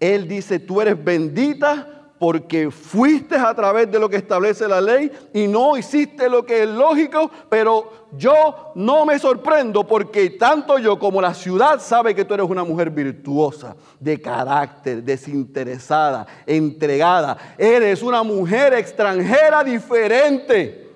él 0.00 0.26
dice, 0.26 0.58
tú 0.58 0.80
eres 0.80 1.04
bendita 1.04 1.99
porque 2.20 2.70
fuiste 2.70 3.34
a 3.34 3.54
través 3.54 3.90
de 3.90 3.98
lo 3.98 4.06
que 4.10 4.18
establece 4.18 4.68
la 4.68 4.78
ley 4.78 5.10
y 5.32 5.48
no 5.48 5.78
hiciste 5.78 6.28
lo 6.28 6.44
que 6.44 6.64
es 6.64 6.68
lógico, 6.68 7.30
pero 7.48 8.08
yo 8.12 8.72
no 8.74 9.06
me 9.06 9.18
sorprendo 9.18 9.86
porque 9.86 10.28
tanto 10.28 10.78
yo 10.78 10.98
como 10.98 11.22
la 11.22 11.32
ciudad 11.32 11.80
sabe 11.80 12.14
que 12.14 12.26
tú 12.26 12.34
eres 12.34 12.46
una 12.46 12.62
mujer 12.62 12.90
virtuosa, 12.90 13.74
de 13.98 14.20
carácter, 14.20 15.02
desinteresada, 15.02 16.26
entregada. 16.44 17.38
Eres 17.56 18.02
una 18.02 18.22
mujer 18.22 18.74
extranjera 18.74 19.64
diferente. 19.64 20.90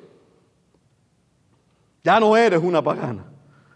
Ya 2.02 2.20
no 2.20 2.36
eres 2.36 2.60
una 2.62 2.82
pagana. 2.82 3.24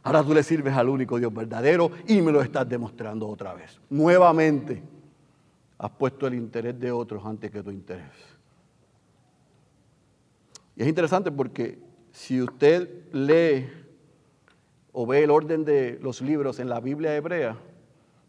Ahora 0.03 0.23
tú 0.23 0.35
le 0.35 0.43
sirves 0.43 0.77
al 0.77 0.91
único 0.91 1.19
Dios 1.19 1.33
verdadero 1.33 1.93
y 2.07 2.21
me 2.21 2.31
lo 2.31 2.43
estás 2.43 2.69
demostrando 2.69 3.27
otra 3.27 3.55
vez, 3.55 3.81
nuevamente 3.89 4.98
has 5.79 5.91
puesto 5.93 6.27
el 6.27 6.35
interés 6.35 6.79
de 6.79 6.91
otros 6.91 7.25
antes 7.25 7.51
que 7.51 7.63
tu 7.63 7.71
interés. 7.71 8.11
Y 10.77 10.83
es 10.83 10.89
interesante 10.89 11.31
porque 11.31 11.79
si 12.13 12.43
usted 12.43 13.13
lee 13.13 13.69
o 14.93 15.07
ve 15.07 15.23
el 15.23 15.31
orden 15.31 15.65
de 15.65 15.99
los 16.03 16.21
libros 16.21 16.59
en 16.59 16.69
la 16.69 16.81
Biblia 16.81 17.15
hebrea, 17.15 17.57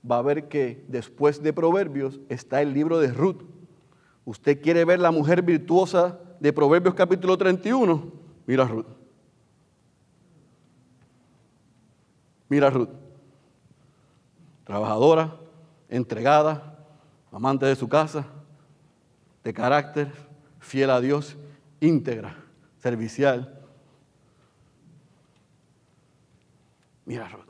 va 0.09 0.19
a 0.19 0.21
ver 0.21 0.47
que 0.47 0.83
después 0.88 1.41
de 1.41 1.53
Proverbios 1.53 2.19
está 2.29 2.62
el 2.62 2.73
libro 2.73 2.99
de 2.99 3.12
Ruth. 3.12 3.41
Usted 4.25 4.62
quiere 4.62 4.85
ver 4.85 4.99
la 4.99 5.12
mujer 5.12 5.41
virtuosa 5.41 6.19
de 6.39 6.53
Proverbios 6.53 6.93
capítulo 6.93 7.38
31, 7.38 8.12
mira 8.45 8.65
Ruth. 8.65 8.85
Mira 12.47 12.69
Ruth. 12.69 12.89
Trabajadora, 14.65 15.35
entregada, 15.89 16.78
amante 17.31 17.65
de 17.65 17.75
su 17.75 17.87
casa, 17.87 18.25
de 19.43 19.53
carácter, 19.53 20.11
fiel 20.59 20.89
a 20.89 20.99
Dios, 20.99 21.37
íntegra, 21.79 22.35
servicial. 22.77 23.59
Mira 27.05 27.27
Ruth. 27.27 27.45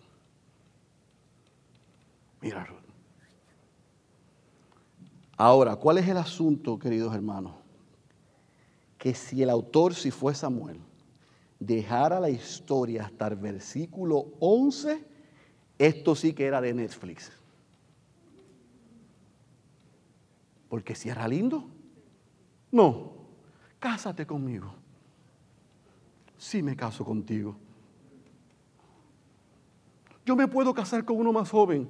Mira 2.42 2.66
Ruth. 2.66 2.78
Ahora, 5.36 5.76
¿cuál 5.78 5.98
es 5.98 6.08
el 6.08 6.18
asunto, 6.18 6.78
queridos 6.78 7.14
hermanos? 7.14 7.54
Que 8.98 9.14
si 9.14 9.42
el 9.42 9.50
autor, 9.50 9.96
si 9.96 10.12
fue 10.12 10.36
Samuel, 10.36 10.82
dejara 11.60 12.20
la 12.20 12.30
historia 12.30 13.06
hasta 13.06 13.28
el 13.28 13.36
versículo 13.36 14.34
11, 14.40 15.06
esto 15.78 16.16
sí 16.16 16.34
que 16.34 16.46
era 16.46 16.60
de 16.60 16.74
Netflix. 16.74 17.32
Porque 20.70 20.96
si 20.96 21.10
era 21.10 21.28
lindo, 21.28 21.68
no, 22.72 23.14
cásate 23.80 24.26
conmigo. 24.26 24.74
Sí 26.38 26.62
me 26.62 26.76
caso 26.76 27.04
contigo. 27.04 27.58
Yo 30.26 30.36
me 30.36 30.48
puedo 30.48 30.74
casar 30.74 31.04
con 31.04 31.18
uno 31.18 31.34
más 31.34 31.50
joven, 31.50 31.90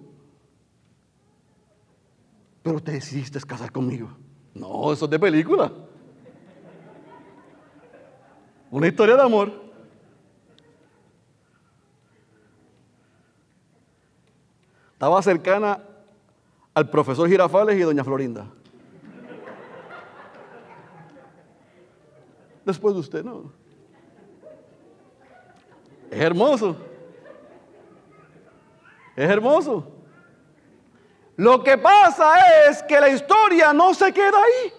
pero 2.63 2.81
te 2.81 2.93
decidiste 2.93 3.39
casar 3.41 3.71
conmigo. 3.71 4.09
No, 4.53 4.93
eso 4.93 5.05
es 5.05 5.11
de 5.11 5.19
película. 5.19 5.71
Una 8.71 8.87
historia 8.87 9.15
de 9.15 9.21
amor. 9.23 9.69
Estaba 14.93 15.21
cercana 15.21 15.83
al 16.73 16.89
profesor 16.89 17.27
Girafales 17.27 17.77
y 17.77 17.81
doña 17.81 18.03
Florinda. 18.03 18.51
Después 22.69 22.93
de 22.93 22.99
usted, 22.99 23.23
no. 23.23 23.51
Es 26.11 26.19
hermoso. 26.19 26.75
Es 29.15 29.27
hermoso. 29.27 29.91
Lo 31.35 31.63
que 31.63 31.79
pasa 31.79 32.31
es 32.69 32.83
que 32.83 32.99
la 32.99 33.09
historia 33.09 33.73
no 33.73 33.95
se 33.95 34.13
queda 34.13 34.37
ahí. 34.37 34.71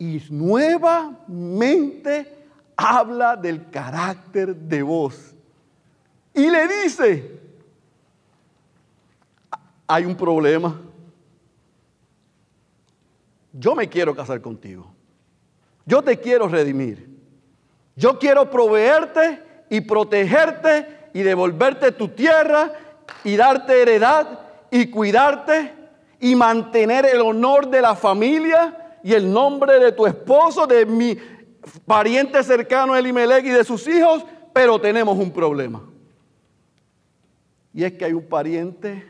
Y 0.00 0.22
nuevamente 0.28 0.90
habla 2.76 3.34
del 3.34 3.70
carácter 3.70 4.54
de 4.54 4.82
vos. 4.82 5.34
Y 6.34 6.50
le 6.50 6.68
dice, 6.82 7.40
hay 9.86 10.04
un 10.04 10.14
problema. 10.14 10.78
Yo 13.54 13.74
me 13.74 13.88
quiero 13.88 14.14
casar 14.14 14.42
contigo. 14.42 14.92
Yo 15.86 16.02
te 16.02 16.18
quiero 16.18 16.48
redimir. 16.48 17.08
Yo 17.96 18.18
quiero 18.18 18.50
proveerte 18.50 19.42
y 19.68 19.80
protegerte 19.82 21.10
y 21.12 21.22
devolverte 21.22 21.92
tu 21.92 22.08
tierra 22.08 22.72
y 23.24 23.36
darte 23.36 23.82
heredad 23.82 24.40
y 24.70 24.90
cuidarte 24.90 25.72
y 26.20 26.34
mantener 26.34 27.04
el 27.06 27.20
honor 27.20 27.68
de 27.68 27.82
la 27.82 27.94
familia 27.94 28.98
y 29.02 29.12
el 29.12 29.30
nombre 29.30 29.78
de 29.78 29.92
tu 29.92 30.06
esposo, 30.06 30.66
de 30.66 30.86
mi 30.86 31.18
pariente 31.84 32.42
cercano 32.42 32.96
Elimelech 32.96 33.44
y 33.44 33.50
de 33.50 33.64
sus 33.64 33.86
hijos, 33.88 34.24
pero 34.52 34.80
tenemos 34.80 35.18
un 35.18 35.30
problema. 35.30 35.82
Y 37.74 37.84
es 37.84 37.92
que 37.94 38.04
hay 38.04 38.12
un 38.12 38.24
pariente 38.24 39.06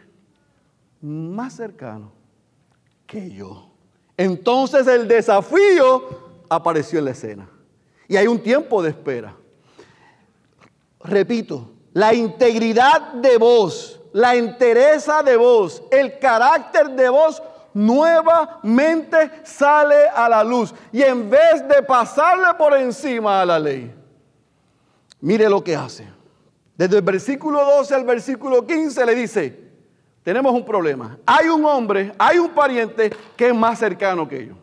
más 1.01 1.55
cercano 1.55 2.13
que 3.07 3.31
yo. 3.31 3.69
Entonces 4.17 4.87
el 4.87 5.09
desafío 5.09 6.32
apareció 6.55 6.99
en 6.99 7.07
la 7.07 7.11
escena. 7.13 7.49
Y 8.09 8.17
hay 8.17 8.27
un 8.27 8.43
tiempo 8.43 8.83
de 8.83 8.91
espera. 8.91 9.35
Repito, 11.01 11.71
la 11.93 12.15
integridad 12.15 13.15
de 13.15 13.39
voz, 13.39 14.01
la 14.13 14.35
entereza 14.35 15.23
de 15.23 15.37
voz, 15.37 15.83
el 15.91 16.19
carácter 16.19 16.91
de 16.91 17.09
voz 17.09 17.43
nuevamente 17.75 19.31
sale 19.45 20.09
a 20.15 20.29
la 20.29 20.45
luz. 20.45 20.75
Y 20.93 21.03
en 21.03 21.31
vez 21.31 21.67
de 21.67 21.83
pasarle 21.83 22.55
por 22.59 22.77
encima 22.77 23.41
a 23.41 23.47
la 23.47 23.59
ley, 23.59 23.93
mire 25.21 25.49
lo 25.49 25.65
que 25.65 25.75
hace. 25.75 26.07
Desde 26.77 26.97
el 26.97 27.03
versículo 27.03 27.65
12 27.65 27.95
al 27.95 28.05
versículo 28.05 28.67
15 28.67 29.07
le 29.07 29.15
dice, 29.15 29.73
tenemos 30.23 30.53
un 30.53 30.65
problema. 30.65 31.19
Hay 31.27 31.49
un 31.49 31.65
hombre, 31.65 32.13
hay 32.19 32.39
un 32.39 32.51
pariente 32.51 33.11
que 33.37 33.49
es 33.49 33.55
más 33.55 33.79
cercano 33.79 34.29
que 34.29 34.47
yo. 34.47 34.55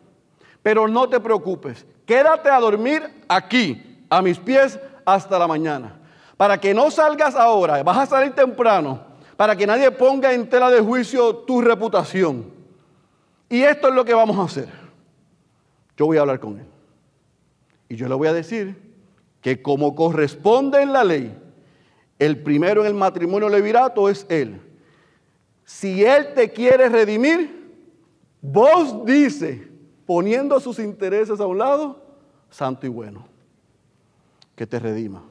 Pero 0.62 0.86
no 0.88 1.08
te 1.08 1.20
preocupes, 1.20 1.86
quédate 2.06 2.50
a 2.50 2.60
dormir 2.60 3.02
aquí, 3.28 4.04
a 4.08 4.20
mis 4.20 4.38
pies, 4.38 4.78
hasta 5.04 5.38
la 5.38 5.46
mañana. 5.46 5.98
Para 6.36 6.60
que 6.60 6.74
no 6.74 6.90
salgas 6.90 7.34
ahora, 7.34 7.82
vas 7.82 7.98
a 7.98 8.06
salir 8.06 8.32
temprano, 8.32 9.00
para 9.36 9.56
que 9.56 9.66
nadie 9.66 9.90
ponga 9.90 10.32
en 10.32 10.48
tela 10.48 10.70
de 10.70 10.80
juicio 10.80 11.36
tu 11.36 11.60
reputación. 11.60 12.50
Y 13.48 13.62
esto 13.62 13.88
es 13.88 13.94
lo 13.94 14.04
que 14.04 14.14
vamos 14.14 14.38
a 14.38 14.42
hacer. 14.42 14.68
Yo 15.96 16.06
voy 16.06 16.18
a 16.18 16.20
hablar 16.20 16.40
con 16.40 16.58
él. 16.58 16.66
Y 17.88 17.96
yo 17.96 18.08
le 18.08 18.14
voy 18.14 18.28
a 18.28 18.32
decir 18.32 18.76
que 19.40 19.60
como 19.60 19.94
corresponde 19.94 20.82
en 20.82 20.92
la 20.92 21.04
ley, 21.04 21.36
el 22.18 22.42
primero 22.42 22.82
en 22.82 22.86
el 22.86 22.94
matrimonio 22.94 23.48
levirato 23.48 24.08
es 24.08 24.26
él. 24.28 24.60
Si 25.64 26.04
él 26.04 26.34
te 26.34 26.50
quiere 26.50 26.88
redimir, 26.88 27.72
vos 28.40 29.04
dice, 29.04 29.69
poniendo 30.10 30.58
sus 30.58 30.80
intereses 30.80 31.38
a 31.38 31.46
un 31.46 31.58
lado, 31.58 32.02
santo 32.50 32.84
y 32.84 32.88
bueno, 32.88 33.26
que 34.56 34.66
te 34.66 34.80
redima. 34.80 35.22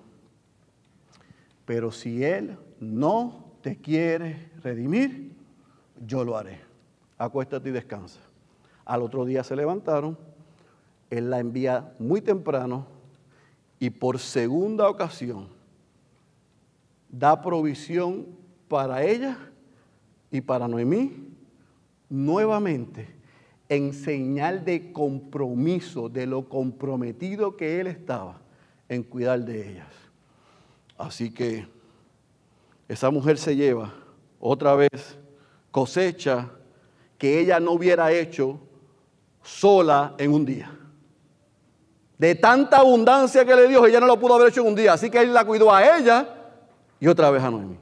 Pero 1.65 1.91
si 1.91 2.23
Él 2.23 2.57
no 2.79 3.43
te 3.61 3.75
quiere 3.75 4.49
redimir, 4.63 5.35
yo 6.07 6.23
lo 6.23 6.37
haré. 6.37 6.61
Acuéstate 7.17 7.67
y 7.67 7.71
descansa. 7.73 8.21
Al 8.85 9.01
otro 9.01 9.25
día 9.25 9.43
se 9.43 9.53
levantaron, 9.53 10.17
Él 11.09 11.29
la 11.29 11.41
envía 11.41 11.93
muy 11.99 12.21
temprano 12.21 12.87
y 13.79 13.89
por 13.89 14.17
segunda 14.17 14.87
ocasión 14.87 15.49
da 17.09 17.41
provisión 17.41 18.27
para 18.69 19.03
ella 19.03 19.37
y 20.31 20.39
para 20.39 20.69
Noemí 20.69 21.35
nuevamente 22.07 23.18
en 23.69 23.93
señal 23.93 24.65
de 24.65 24.91
compromiso, 24.91 26.10
de 26.10 26.25
lo 26.25 26.49
comprometido 26.49 27.55
que 27.55 27.79
él 27.79 27.88
estaba 27.88 28.41
en 28.89 29.03
cuidar 29.03 29.39
de 29.41 29.69
ellas. 29.69 29.93
Así 30.97 31.32
que 31.32 31.67
esa 32.88 33.12
mujer 33.12 33.38
se 33.38 33.55
lleva 33.55 33.93
otra 34.39 34.73
vez 34.73 35.17
cosecha 35.69 36.49
que 37.19 37.39
ella 37.39 37.60
no 37.60 37.73
hubiera 37.73 38.12
hecho 38.12 38.60
sola 39.43 40.15
en 40.17 40.34
un 40.34 40.45
día. 40.45 40.75
De 42.17 42.36
tanta 42.36 42.77
abundancia 42.77 43.45
que 43.45 43.55
le 43.55 43.67
dio, 43.67 43.86
ella 43.86 43.99
no 43.99 44.08
lo 44.08 44.19
pudo 44.19 44.34
haber 44.34 44.49
hecho 44.49 44.62
en 44.62 44.67
un 44.67 44.75
día. 44.75 44.93
Así 44.93 45.10
que 45.10 45.21
él 45.21 45.34
la 45.34 45.45
cuidó 45.45 45.73
a 45.73 45.97
ella 45.97 46.27
y 46.99 47.08
otra 47.08 47.29
vez 47.29 47.43
a 47.43 47.51
Noemi. 47.51 47.77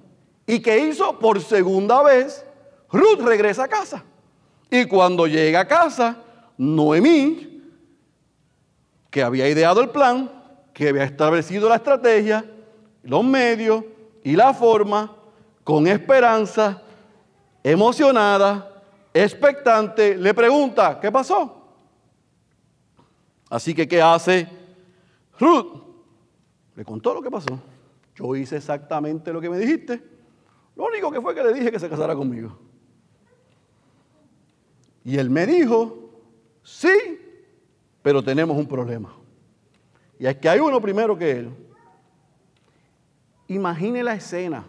¿Y 0.46 0.60
qué 0.60 0.78
hizo? 0.80 1.18
Por 1.18 1.42
segunda 1.42 2.04
vez, 2.04 2.46
Ruth 2.92 3.22
regresa 3.22 3.64
a 3.64 3.68
casa. 3.68 4.04
Y 4.70 4.86
cuando 4.86 5.28
llega 5.28 5.62
a 5.62 5.68
casa, 5.68 6.24
Noemí, 6.58 7.64
que 9.10 9.24
había 9.24 9.48
ideado 9.48 9.82
el 9.82 9.90
plan, 9.90 10.32
que 10.74 10.90
había 10.90 11.04
establecido 11.04 11.70
la 11.70 11.76
estrategia, 11.76 12.46
los 13.04 13.24
medios 13.24 13.84
y 14.24 14.36
la 14.36 14.54
forma, 14.54 15.16
con 15.64 15.88
esperanza, 15.88 16.82
emocionada, 17.64 18.84
expectante, 19.14 20.16
le 20.16 20.34
pregunta, 20.34 21.00
¿qué 21.00 21.12
pasó? 21.12 21.54
Así 23.50 23.74
que, 23.74 23.88
¿qué 23.88 24.02
hace 24.02 24.48
Ruth? 25.40 25.84
Le 26.76 26.84
contó 26.84 27.14
lo 27.14 27.22
que 27.22 27.32
pasó. 27.32 27.60
Yo 28.16 28.36
hice 28.36 28.58
exactamente 28.58 29.32
lo 29.32 29.40
que 29.40 29.50
me 29.50 29.58
dijiste. 29.58 30.04
Lo 30.76 30.86
único 30.86 31.12
que 31.12 31.22
fue 31.22 31.34
que 31.34 31.44
le 31.44 31.54
dije 31.54 31.72
que 31.72 31.80
se 31.80 31.90
casara 31.90 32.16
conmigo. 32.16 32.67
Y 35.08 35.18
él 35.18 35.30
me 35.30 35.46
dijo, 35.46 36.10
sí, 36.62 36.92
pero 38.02 38.22
tenemos 38.22 38.58
un 38.58 38.68
problema. 38.68 39.16
Y 40.20 40.26
es 40.26 40.36
que 40.36 40.50
hay 40.50 40.60
uno 40.60 40.82
primero 40.82 41.18
que 41.18 41.32
él. 41.32 41.50
Imagine 43.48 44.04
la 44.04 44.16
escena. 44.16 44.66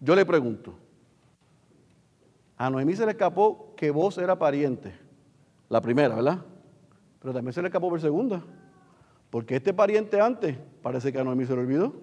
Yo 0.00 0.16
le 0.16 0.26
pregunto, 0.26 0.74
a 2.56 2.68
Noemí 2.68 2.96
se 2.96 3.04
le 3.04 3.12
escapó 3.12 3.72
que 3.76 3.92
vos 3.92 4.18
era 4.18 4.36
pariente, 4.36 4.92
la 5.68 5.80
primera, 5.80 6.16
¿verdad? 6.16 6.44
Pero 7.20 7.32
también 7.32 7.52
se 7.52 7.62
le 7.62 7.68
escapó 7.68 7.88
por 7.88 8.00
segunda, 8.00 8.42
porque 9.30 9.54
este 9.54 9.72
pariente 9.72 10.20
antes 10.20 10.58
parece 10.82 11.12
que 11.12 11.20
a 11.20 11.22
Noemí 11.22 11.46
se 11.46 11.54
le 11.54 11.60
olvidó. 11.60 11.94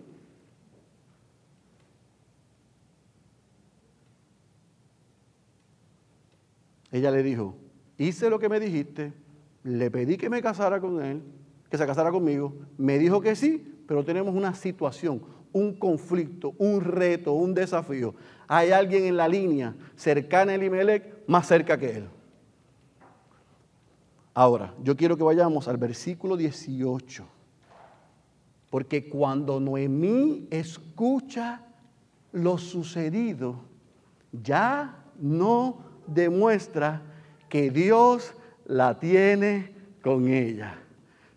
Ella 6.91 7.11
le 7.11 7.23
dijo, 7.23 7.55
hice 7.97 8.29
lo 8.29 8.39
que 8.39 8.49
me 8.49 8.59
dijiste, 8.59 9.13
le 9.63 9.89
pedí 9.89 10.17
que 10.17 10.29
me 10.29 10.41
casara 10.41 10.79
con 10.79 11.03
él, 11.03 11.21
que 11.69 11.77
se 11.77 11.85
casara 11.85 12.11
conmigo, 12.11 12.53
me 12.77 12.99
dijo 12.99 13.21
que 13.21 13.35
sí, 13.35 13.83
pero 13.87 14.03
tenemos 14.03 14.35
una 14.35 14.53
situación, 14.53 15.21
un 15.53 15.75
conflicto, 15.75 16.53
un 16.57 16.81
reto, 16.81 17.33
un 17.33 17.53
desafío. 17.53 18.13
Hay 18.47 18.71
alguien 18.71 19.05
en 19.05 19.17
la 19.17 19.27
línea 19.27 19.75
cercana 19.95 20.51
a 20.51 20.55
Elimelech, 20.55 21.27
más 21.27 21.47
cerca 21.47 21.77
que 21.77 21.97
él. 21.97 22.09
Ahora, 24.33 24.73
yo 24.81 24.95
quiero 24.95 25.17
que 25.17 25.23
vayamos 25.23 25.67
al 25.67 25.77
versículo 25.77 26.37
18. 26.37 27.25
Porque 28.69 29.09
cuando 29.09 29.59
Noemí 29.59 30.47
escucha 30.49 31.65
lo 32.31 32.57
sucedido, 32.57 33.59
ya 34.31 35.03
no 35.19 35.90
demuestra 36.13 37.01
que 37.49 37.69
Dios 37.69 38.33
la 38.65 38.99
tiene 38.99 39.73
con 40.01 40.27
ella 40.27 40.81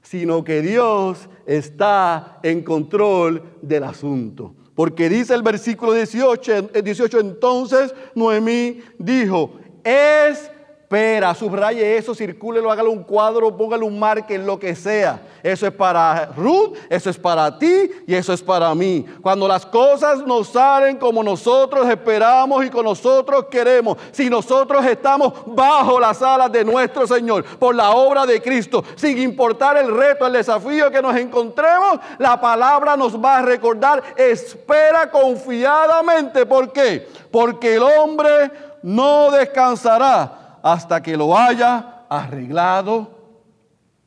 sino 0.05 0.45
que 0.45 0.61
Dios 0.61 1.29
está 1.47 2.39
en 2.43 2.63
control 2.63 3.43
del 3.63 3.85
asunto. 3.85 4.55
Porque 4.75 5.09
dice 5.09 5.35
el 5.35 5.43
versículo 5.43 5.93
18, 5.93 6.71
18 6.85 7.21
entonces 7.21 7.95
Noemí 8.15 8.81
dijo, 8.99 9.55
es 9.83 10.51
espera, 10.95 11.35
subraye 11.35 11.97
eso, 11.97 12.15
circúlelo, 12.15 12.71
hágalo 12.71 12.93
un 12.93 13.03
cuadro, 13.03 13.57
póngale 13.57 13.85
un 13.85 13.99
marque, 13.99 14.39
lo 14.39 14.59
que 14.59 14.77
sea. 14.77 15.21
Eso 15.43 15.67
es 15.67 15.73
para 15.73 16.27
Ruth, 16.37 16.77
eso 16.89 17.11
es 17.11 17.19
para 17.19 17.59
ti 17.59 17.91
y 18.07 18.15
eso 18.15 18.33
es 18.33 18.41
para 18.41 18.73
mí. 18.75 19.05
Cuando 19.21 19.49
las 19.49 19.67
cosas 19.67 20.25
nos 20.25 20.49
salen 20.49 20.97
como 20.97 21.23
nosotros 21.23 21.89
esperamos 21.89 22.65
y 22.65 22.71
con 22.71 22.85
nosotros 22.85 23.47
queremos, 23.51 23.99
si 24.13 24.31
nosotros 24.31 24.87
estamos 24.87 25.33
bajo 25.47 25.99
las 25.99 26.23
alas 26.23 26.53
de 26.53 26.65
nuestro 26.65 27.07
Señor 27.07 27.45
por 27.59 27.75
la 27.75 27.91
obra 27.91 28.25
de 28.25 28.41
Cristo, 28.41 28.85
sin 28.95 29.19
importar 29.19 29.77
el 29.77 29.95
reto, 29.95 30.27
el 30.27 30.33
desafío 30.35 30.91
que 30.91 31.03
nos 31.03 31.17
encontremos, 31.17 31.99
la 32.19 32.41
palabra 32.41 32.97
nos 32.97 33.23
va 33.23 33.39
a 33.39 33.43
recordar, 33.43 34.03
espera 34.17 35.11
confiadamente. 35.11 36.47
¿Por 36.47 36.73
qué? 36.73 37.09
Porque 37.33 37.75
el 37.75 37.83
hombre 37.83 38.51
no 38.83 39.33
descansará 39.33 40.44
hasta 40.65 41.03
que 41.03 41.15
lo 41.15 41.37
haya 41.37 42.07
arreglado 42.09 43.11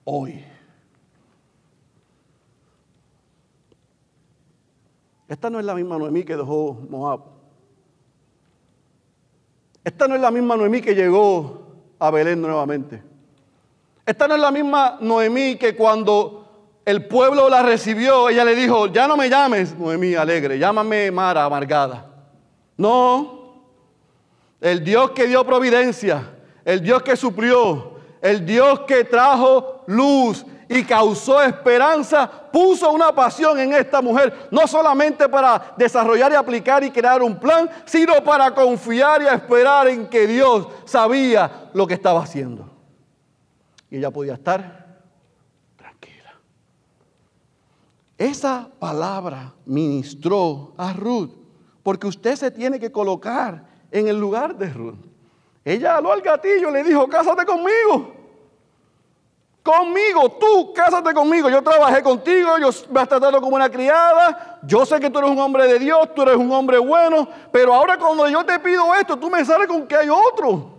hoy. 0.06 0.44
Esta 5.28 5.52
no 5.52 5.60
es 5.60 5.66
la 5.66 5.76
misma 5.76 6.00
Noemí 6.00 6.24
que 6.24 6.36
dejó 6.36 6.74
Moab. 6.90 7.20
Esta 9.84 10.08
no 10.08 10.16
es 10.16 10.22
la 10.22 10.32
misma 10.32 10.58
Noemí 10.58 10.82
que 10.82 10.96
llegó 10.96 11.62
a 12.00 12.10
Belén 12.10 12.42
nuevamente. 12.42 13.04
Esta 14.04 14.28
no 14.28 14.34
es 14.34 14.42
la 14.42 14.50
misma 14.50 14.98
Noemí 15.00 15.58
que 15.58 15.76
cuando 15.76 16.82
el 16.86 17.06
pueblo 17.06 17.50
la 17.50 17.62
recibió, 17.62 18.30
ella 18.30 18.44
le 18.44 18.56
dijo, 18.56 18.88
ya 18.88 19.08
no 19.08 19.16
me 19.16 19.30
llames 19.30 19.78
Noemí 19.78 20.16
alegre, 20.16 20.58
llámame 20.58 21.12
Mara 21.12 21.46
amargada. 21.46 22.04
No, 22.78 23.62
el 24.60 24.84
Dios 24.84 25.12
que 25.12 25.28
dio 25.28 25.46
providencia, 25.46 26.34
el 26.68 26.82
Dios 26.82 27.02
que 27.02 27.16
suplió, 27.16 27.94
el 28.22 28.46
Dios 28.46 28.82
que 28.82 29.06
trajo 29.06 29.84
luz 29.88 30.46
y 30.68 30.84
causó 30.84 31.42
esperanza, 31.42 32.30
puso 32.52 32.92
una 32.92 33.16
pasión 33.16 33.58
en 33.58 33.72
esta 33.72 34.02
mujer, 34.02 34.50
no 34.52 34.68
solamente 34.68 35.30
para 35.30 35.74
desarrollar 35.78 36.34
y 36.34 36.36
aplicar 36.36 36.84
y 36.84 36.92
crear 36.92 37.24
un 37.24 37.40
plan, 37.40 37.70
sino 37.86 38.22
para 38.22 38.54
confiar 38.54 39.22
y 39.22 39.28
esperar 39.28 39.88
en 39.88 40.08
que 40.08 40.28
Dios 40.28 40.68
sabía 40.84 41.70
lo 41.74 41.88
que 41.88 41.94
estaba 41.94 42.22
haciendo. 42.22 42.70
Y 43.90 44.00
ella 44.00 44.12
podía 44.12 44.34
estar 44.34 45.00
tranquila. 45.78 46.34
Esa 48.18 48.68
palabra 48.78 49.54
ministró 49.66 50.74
a 50.76 50.92
Ruth, 50.92 51.32
porque 51.82 52.08
usted 52.08 52.36
se 52.36 52.52
tiene 52.52 52.78
que 52.78 52.92
colocar 52.92 53.64
en 53.90 54.10
el 54.10 54.20
lugar 54.20 54.58
de 54.58 54.68
Ruth. 54.68 55.17
Ella 55.68 55.98
habló 55.98 56.14
al 56.14 56.22
gatillo 56.22 56.70
y 56.70 56.72
le 56.72 56.82
dijo, 56.82 57.10
cásate 57.10 57.46
conmigo. 57.46 58.14
Conmigo, 59.62 60.32
tú, 60.40 60.72
cásate 60.74 61.14
conmigo. 61.14 61.50
Yo 61.50 61.62
trabajé 61.62 62.02
contigo, 62.02 62.58
yo 62.58 62.70
me 62.90 63.02
has 63.02 63.10
tratado 63.10 63.42
como 63.42 63.58
una 63.58 63.70
criada. 63.70 64.62
Yo 64.64 64.86
sé 64.86 64.98
que 64.98 65.10
tú 65.10 65.20
eres 65.20 65.30
un 65.30 65.40
hombre 65.40 65.68
de 65.68 65.78
Dios, 65.78 66.16
tú 66.16 66.22
eres 66.22 66.38
un 66.38 66.50
hombre 66.54 66.78
bueno. 66.78 67.28
Pero 67.52 67.74
ahora 67.74 67.98
cuando 67.98 68.30
yo 68.30 68.46
te 68.46 68.58
pido 68.60 68.96
esto, 68.96 69.20
tú 69.20 69.30
me 69.30 69.44
sales 69.44 69.68
con 69.68 69.86
que 69.86 69.98
hay 69.98 70.08
otro. 70.08 70.72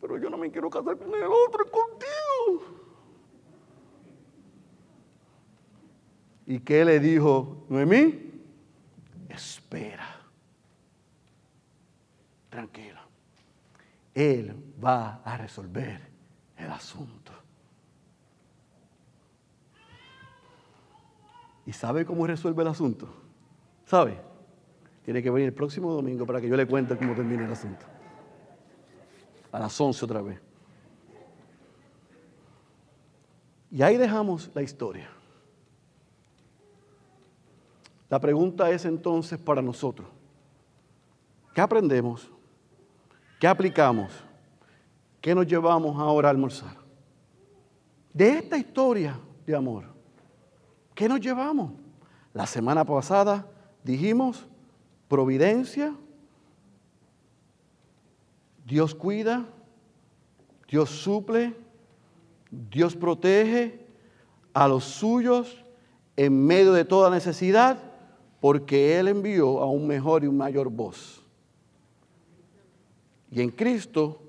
Pero 0.00 0.18
yo 0.18 0.28
no 0.28 0.36
me 0.36 0.50
quiero 0.50 0.68
casar 0.68 0.96
con 0.98 1.14
el 1.14 1.22
otro, 1.22 1.64
es 1.64 1.70
contigo. 1.70 2.64
¿Y 6.46 6.58
qué 6.58 6.84
le 6.84 6.98
dijo 6.98 7.64
Noemí? 7.68 8.42
Espera 9.28 10.09
tranquilo. 12.50 13.00
Él 14.12 14.54
va 14.84 15.22
a 15.24 15.36
resolver 15.38 16.00
el 16.56 16.70
asunto. 16.70 17.32
¿Y 21.64 21.72
sabe 21.72 22.04
cómo 22.04 22.26
resuelve 22.26 22.62
el 22.62 22.68
asunto? 22.68 23.08
¿Sabe? 23.86 24.20
Tiene 25.04 25.22
que 25.22 25.30
venir 25.30 25.48
el 25.48 25.54
próximo 25.54 25.92
domingo 25.92 26.26
para 26.26 26.40
que 26.40 26.48
yo 26.48 26.56
le 26.56 26.66
cuente 26.66 26.96
cómo 26.96 27.14
termina 27.14 27.44
el 27.44 27.52
asunto. 27.52 27.86
A 29.52 29.58
las 29.58 29.80
11 29.80 30.04
otra 30.04 30.20
vez. 30.20 30.40
Y 33.70 33.82
ahí 33.82 33.96
dejamos 33.96 34.50
la 34.54 34.62
historia. 34.62 35.08
La 38.08 38.18
pregunta 38.18 38.68
es 38.70 38.84
entonces 38.84 39.38
para 39.38 39.62
nosotros, 39.62 40.08
¿qué 41.54 41.60
aprendemos 41.60 42.32
¿Qué 43.40 43.48
aplicamos? 43.48 44.12
¿Qué 45.18 45.34
nos 45.34 45.46
llevamos 45.46 45.98
ahora 45.98 46.28
a 46.28 46.30
almorzar? 46.30 46.76
De 48.12 48.28
esta 48.32 48.58
historia 48.58 49.18
de 49.46 49.56
amor, 49.56 49.84
¿qué 50.94 51.08
nos 51.08 51.20
llevamos? 51.20 51.72
La 52.34 52.46
semana 52.46 52.84
pasada 52.84 53.46
dijimos 53.82 54.46
providencia, 55.08 55.94
Dios 58.66 58.94
cuida, 58.94 59.46
Dios 60.68 60.90
suple, 60.90 61.56
Dios 62.50 62.94
protege 62.94 63.86
a 64.52 64.68
los 64.68 64.84
suyos 64.84 65.64
en 66.14 66.44
medio 66.44 66.74
de 66.74 66.84
toda 66.84 67.08
necesidad, 67.08 67.78
porque 68.38 68.98
Él 68.98 69.08
envió 69.08 69.60
a 69.60 69.66
un 69.70 69.86
mejor 69.86 70.24
y 70.24 70.26
un 70.26 70.36
mayor 70.36 70.68
voz. 70.68 71.19
Y 73.30 73.40
en 73.40 73.50
Cristo, 73.50 74.20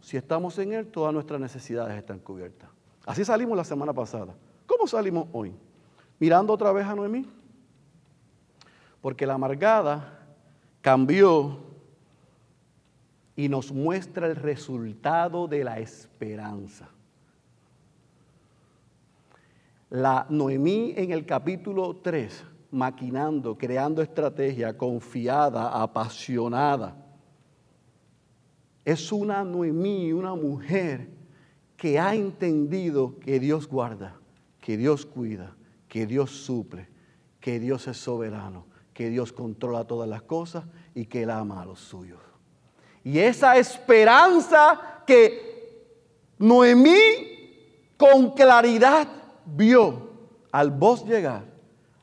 si 0.00 0.16
estamos 0.16 0.58
en 0.58 0.72
Él, 0.72 0.86
todas 0.86 1.12
nuestras 1.12 1.40
necesidades 1.40 1.96
están 1.96 2.20
cubiertas. 2.20 2.70
Así 3.04 3.24
salimos 3.24 3.56
la 3.56 3.64
semana 3.64 3.92
pasada. 3.92 4.34
¿Cómo 4.66 4.86
salimos 4.86 5.28
hoy? 5.32 5.52
Mirando 6.20 6.52
otra 6.52 6.72
vez 6.72 6.86
a 6.86 6.94
Noemí. 6.94 7.26
Porque 9.00 9.26
la 9.26 9.34
amargada 9.34 10.20
cambió 10.80 11.58
y 13.36 13.48
nos 13.48 13.72
muestra 13.72 14.28
el 14.28 14.36
resultado 14.36 15.48
de 15.48 15.64
la 15.64 15.80
esperanza. 15.80 16.88
La 19.90 20.26
Noemí 20.30 20.94
en 20.96 21.10
el 21.10 21.26
capítulo 21.26 21.96
3, 21.96 22.44
maquinando, 22.70 23.58
creando 23.58 24.00
estrategia, 24.00 24.78
confiada, 24.78 25.82
apasionada 25.82 27.03
es 28.84 29.12
una 29.12 29.44
Noemí, 29.44 30.12
una 30.12 30.34
mujer 30.34 31.08
que 31.76 31.98
ha 31.98 32.14
entendido 32.14 33.18
que 33.18 33.40
Dios 33.40 33.66
guarda, 33.66 34.16
que 34.60 34.76
Dios 34.76 35.06
cuida, 35.06 35.56
que 35.88 36.06
Dios 36.06 36.30
suple, 36.30 36.88
que 37.40 37.58
Dios 37.58 37.86
es 37.88 37.96
soberano, 37.96 38.66
que 38.92 39.08
Dios 39.10 39.32
controla 39.32 39.84
todas 39.84 40.08
las 40.08 40.22
cosas 40.22 40.64
y 40.94 41.06
que 41.06 41.22
Él 41.22 41.30
ama 41.30 41.62
a 41.62 41.66
los 41.66 41.80
suyos. 41.80 42.20
Y 43.02 43.18
esa 43.18 43.56
esperanza 43.56 45.02
que 45.06 45.92
Noemí 46.38 46.96
con 47.96 48.32
claridad 48.32 49.08
vio 49.44 50.10
al 50.52 50.70
vos 50.70 51.04
llegar, 51.04 51.44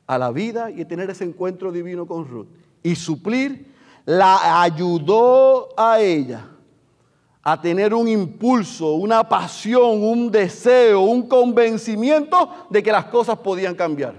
a 0.06 0.18
la 0.18 0.30
vida 0.30 0.70
y 0.70 0.84
tener 0.84 1.10
ese 1.10 1.24
encuentro 1.24 1.72
divino 1.72 2.06
con 2.06 2.26
Ruth 2.26 2.48
y 2.82 2.94
suplir, 2.96 3.72
la 4.04 4.62
ayudó 4.62 5.68
a 5.76 6.00
ella 6.00 6.51
a 7.42 7.60
tener 7.60 7.92
un 7.92 8.06
impulso, 8.06 8.92
una 8.94 9.28
pasión, 9.28 10.02
un 10.04 10.30
deseo, 10.30 11.00
un 11.00 11.26
convencimiento 11.26 12.66
de 12.70 12.82
que 12.82 12.92
las 12.92 13.06
cosas 13.06 13.38
podían 13.38 13.74
cambiar, 13.74 14.14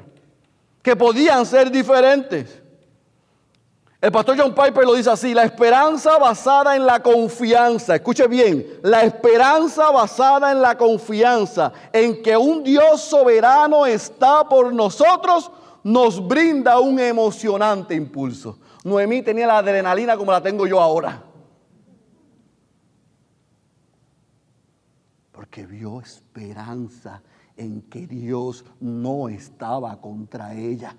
que 0.81 0.95
podían 0.95 1.45
ser 1.45 1.71
diferentes. 1.71 2.61
El 4.01 4.11
pastor 4.11 4.35
John 4.37 4.53
Piper 4.53 4.83
lo 4.83 4.95
dice 4.95 5.09
así, 5.09 5.33
la 5.33 5.45
esperanza 5.45 6.17
basada 6.17 6.75
en 6.75 6.85
la 6.85 7.01
confianza, 7.01 7.95
escuche 7.95 8.27
bien, 8.27 8.67
la 8.81 9.03
esperanza 9.03 9.89
basada 9.91 10.51
en 10.51 10.61
la 10.61 10.77
confianza 10.77 11.71
en 11.93 12.21
que 12.21 12.35
un 12.35 12.65
Dios 12.65 12.99
soberano 12.99 13.85
está 13.85 14.49
por 14.49 14.73
nosotros, 14.73 15.49
nos 15.83 16.27
brinda 16.27 16.79
un 16.79 16.99
emocionante 16.99 17.95
impulso. 17.95 18.57
Noemí 18.83 19.21
tenía 19.21 19.47
la 19.47 19.59
adrenalina 19.59 20.17
como 20.17 20.33
la 20.33 20.41
tengo 20.41 20.67
yo 20.67 20.81
ahora. 20.81 21.23
Porque 25.53 25.67
vio 25.67 26.01
esperanza 26.01 27.21
en 27.55 27.83
que 27.83 28.07
Dios 28.07 28.65
no 28.79 29.29
estaba 29.29 30.01
contra 30.01 30.55
ella 30.55 30.97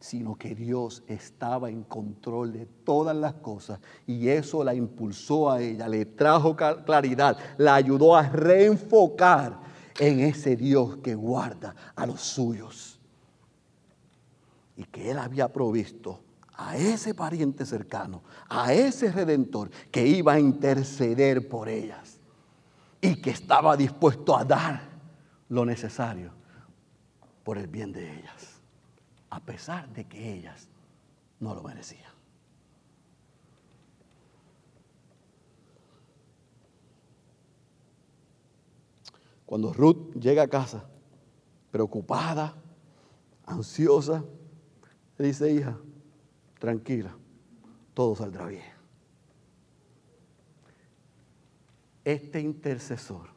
sino 0.00 0.34
que 0.34 0.56
Dios 0.56 1.04
estaba 1.06 1.70
en 1.70 1.84
control 1.84 2.52
de 2.52 2.66
todas 2.66 3.14
las 3.14 3.34
cosas 3.34 3.78
y 4.04 4.26
eso 4.26 4.64
la 4.64 4.74
impulsó 4.74 5.48
a 5.48 5.60
ella, 5.60 5.86
le 5.86 6.06
trajo 6.06 6.56
claridad, 6.56 7.38
la 7.56 7.76
ayudó 7.76 8.16
a 8.16 8.28
reenfocar 8.28 9.60
en 10.00 10.18
ese 10.18 10.56
Dios 10.56 10.96
que 10.96 11.14
guarda 11.14 11.76
a 11.94 12.04
los 12.04 12.20
suyos. 12.20 12.98
Y 14.76 14.84
que 14.84 15.12
él 15.12 15.18
había 15.18 15.52
provisto 15.52 16.20
a 16.54 16.76
ese 16.76 17.14
pariente 17.14 17.64
cercano, 17.64 18.22
a 18.48 18.72
ese 18.72 19.12
redentor 19.12 19.70
que 19.92 20.04
iba 20.04 20.32
a 20.32 20.40
interceder 20.40 21.48
por 21.48 21.68
ellas 21.68 22.17
y 23.00 23.20
que 23.20 23.30
estaba 23.30 23.76
dispuesto 23.76 24.36
a 24.36 24.44
dar 24.44 24.80
lo 25.48 25.64
necesario 25.64 26.32
por 27.44 27.58
el 27.58 27.66
bien 27.66 27.92
de 27.92 28.18
ellas 28.18 28.58
a 29.30 29.40
pesar 29.40 29.88
de 29.92 30.04
que 30.06 30.34
ellas 30.34 30.68
no 31.40 31.54
lo 31.54 31.62
merecían. 31.62 32.12
Cuando 39.44 39.72
Ruth 39.72 40.14
llega 40.14 40.42
a 40.42 40.48
casa, 40.48 40.84
preocupada, 41.70 42.54
ansiosa, 43.46 44.22
dice, 45.18 45.50
hija, 45.50 45.78
tranquila, 46.58 47.16
todo 47.94 48.14
saldrá 48.14 48.46
bien. 48.46 48.77
Este 52.08 52.40
intercesor, 52.40 53.28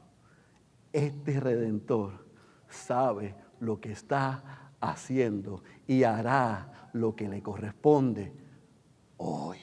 este 0.94 1.42
redentor, 1.42 2.26
sabe 2.70 3.36
lo 3.60 3.82
que 3.82 3.92
está 3.92 4.72
haciendo 4.80 5.62
y 5.88 6.04
hará 6.04 6.90
lo 6.94 7.14
que 7.14 7.28
le 7.28 7.44
corresponde 7.44 8.32
hoy. 9.18 9.58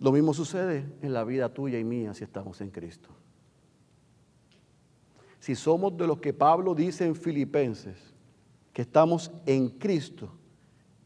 Lo 0.00 0.12
mismo 0.12 0.34
sucede 0.34 0.84
en 1.00 1.14
la 1.14 1.24
vida 1.24 1.48
tuya 1.48 1.78
y 1.78 1.84
mía 1.84 2.12
si 2.12 2.22
estamos 2.22 2.60
en 2.60 2.68
Cristo. 2.68 3.08
Si 5.40 5.54
somos 5.54 5.96
de 5.96 6.06
los 6.06 6.20
que 6.20 6.34
Pablo 6.34 6.74
dice 6.74 7.06
en 7.06 7.16
Filipenses, 7.16 7.96
que 8.74 8.82
estamos 8.82 9.30
en 9.46 9.70
Cristo, 9.70 10.30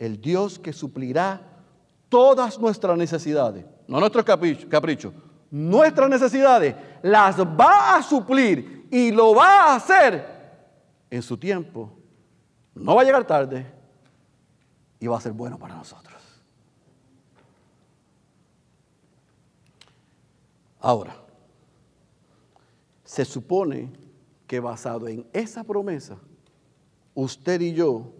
el 0.00 0.20
Dios 0.20 0.58
que 0.58 0.72
suplirá 0.72 1.62
todas 2.08 2.58
nuestras 2.58 2.98
necesidades, 2.98 3.64
no 3.90 3.98
nuestros 3.98 4.24
caprichos, 4.24 5.12
nuestras 5.50 6.08
necesidades, 6.08 6.76
las 7.02 7.40
va 7.40 7.96
a 7.96 8.02
suplir 8.04 8.86
y 8.88 9.10
lo 9.10 9.34
va 9.34 9.64
a 9.64 9.74
hacer 9.74 10.24
en 11.10 11.20
su 11.20 11.36
tiempo. 11.36 11.90
No 12.72 12.94
va 12.94 13.02
a 13.02 13.04
llegar 13.04 13.26
tarde 13.26 13.66
y 15.00 15.08
va 15.08 15.18
a 15.18 15.20
ser 15.20 15.32
bueno 15.32 15.58
para 15.58 15.74
nosotros. 15.74 16.22
Ahora, 20.78 21.16
se 23.04 23.24
supone 23.24 23.90
que 24.46 24.60
basado 24.60 25.08
en 25.08 25.26
esa 25.32 25.64
promesa, 25.64 26.16
usted 27.12 27.60
y 27.60 27.72
yo, 27.72 28.12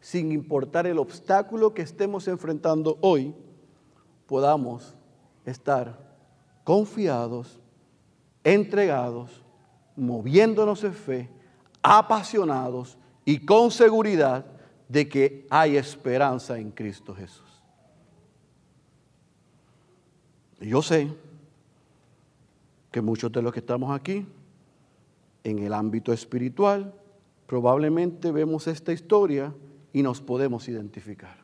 sin 0.00 0.32
importar 0.32 0.86
el 0.86 0.98
obstáculo 0.98 1.72
que 1.72 1.80
estemos 1.80 2.28
enfrentando 2.28 2.98
hoy, 3.00 3.34
podamos 4.26 4.94
estar 5.44 5.98
confiados, 6.64 7.60
entregados 8.42 9.44
moviéndonos 9.96 10.82
en 10.84 10.94
fe, 10.94 11.30
apasionados 11.82 12.96
y 13.24 13.44
con 13.44 13.70
seguridad 13.70 14.44
de 14.88 15.08
que 15.08 15.46
hay 15.50 15.76
esperanza 15.76 16.58
en 16.58 16.70
Cristo 16.70 17.14
Jesús. 17.14 17.62
Yo 20.60 20.82
sé 20.82 21.12
que 22.90 23.00
muchos 23.00 23.30
de 23.32 23.42
los 23.42 23.52
que 23.52 23.60
estamos 23.60 23.94
aquí, 23.94 24.26
en 25.42 25.58
el 25.58 25.74
ámbito 25.74 26.12
espiritual, 26.12 26.94
probablemente 27.46 28.32
vemos 28.32 28.66
esta 28.66 28.92
historia 28.92 29.52
y 29.92 30.02
nos 30.02 30.20
podemos 30.20 30.68
identificar. 30.68 31.43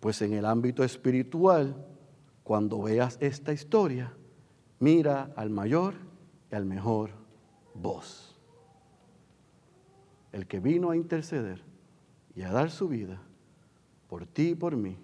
Pues 0.00 0.22
en 0.22 0.32
el 0.32 0.44
ámbito 0.44 0.84
espiritual, 0.84 1.74
cuando 2.44 2.82
veas 2.82 3.18
esta 3.20 3.52
historia, 3.52 4.12
mira 4.78 5.32
al 5.36 5.50
mayor 5.50 5.94
y 6.50 6.54
al 6.54 6.64
mejor 6.64 7.10
voz. 7.74 8.36
El 10.32 10.46
que 10.46 10.60
vino 10.60 10.90
a 10.90 10.96
interceder 10.96 11.62
y 12.34 12.42
a 12.42 12.52
dar 12.52 12.70
su 12.70 12.88
vida 12.88 13.20
por 14.08 14.26
ti 14.26 14.50
y 14.50 14.54
por 14.54 14.76
mí, 14.76 14.96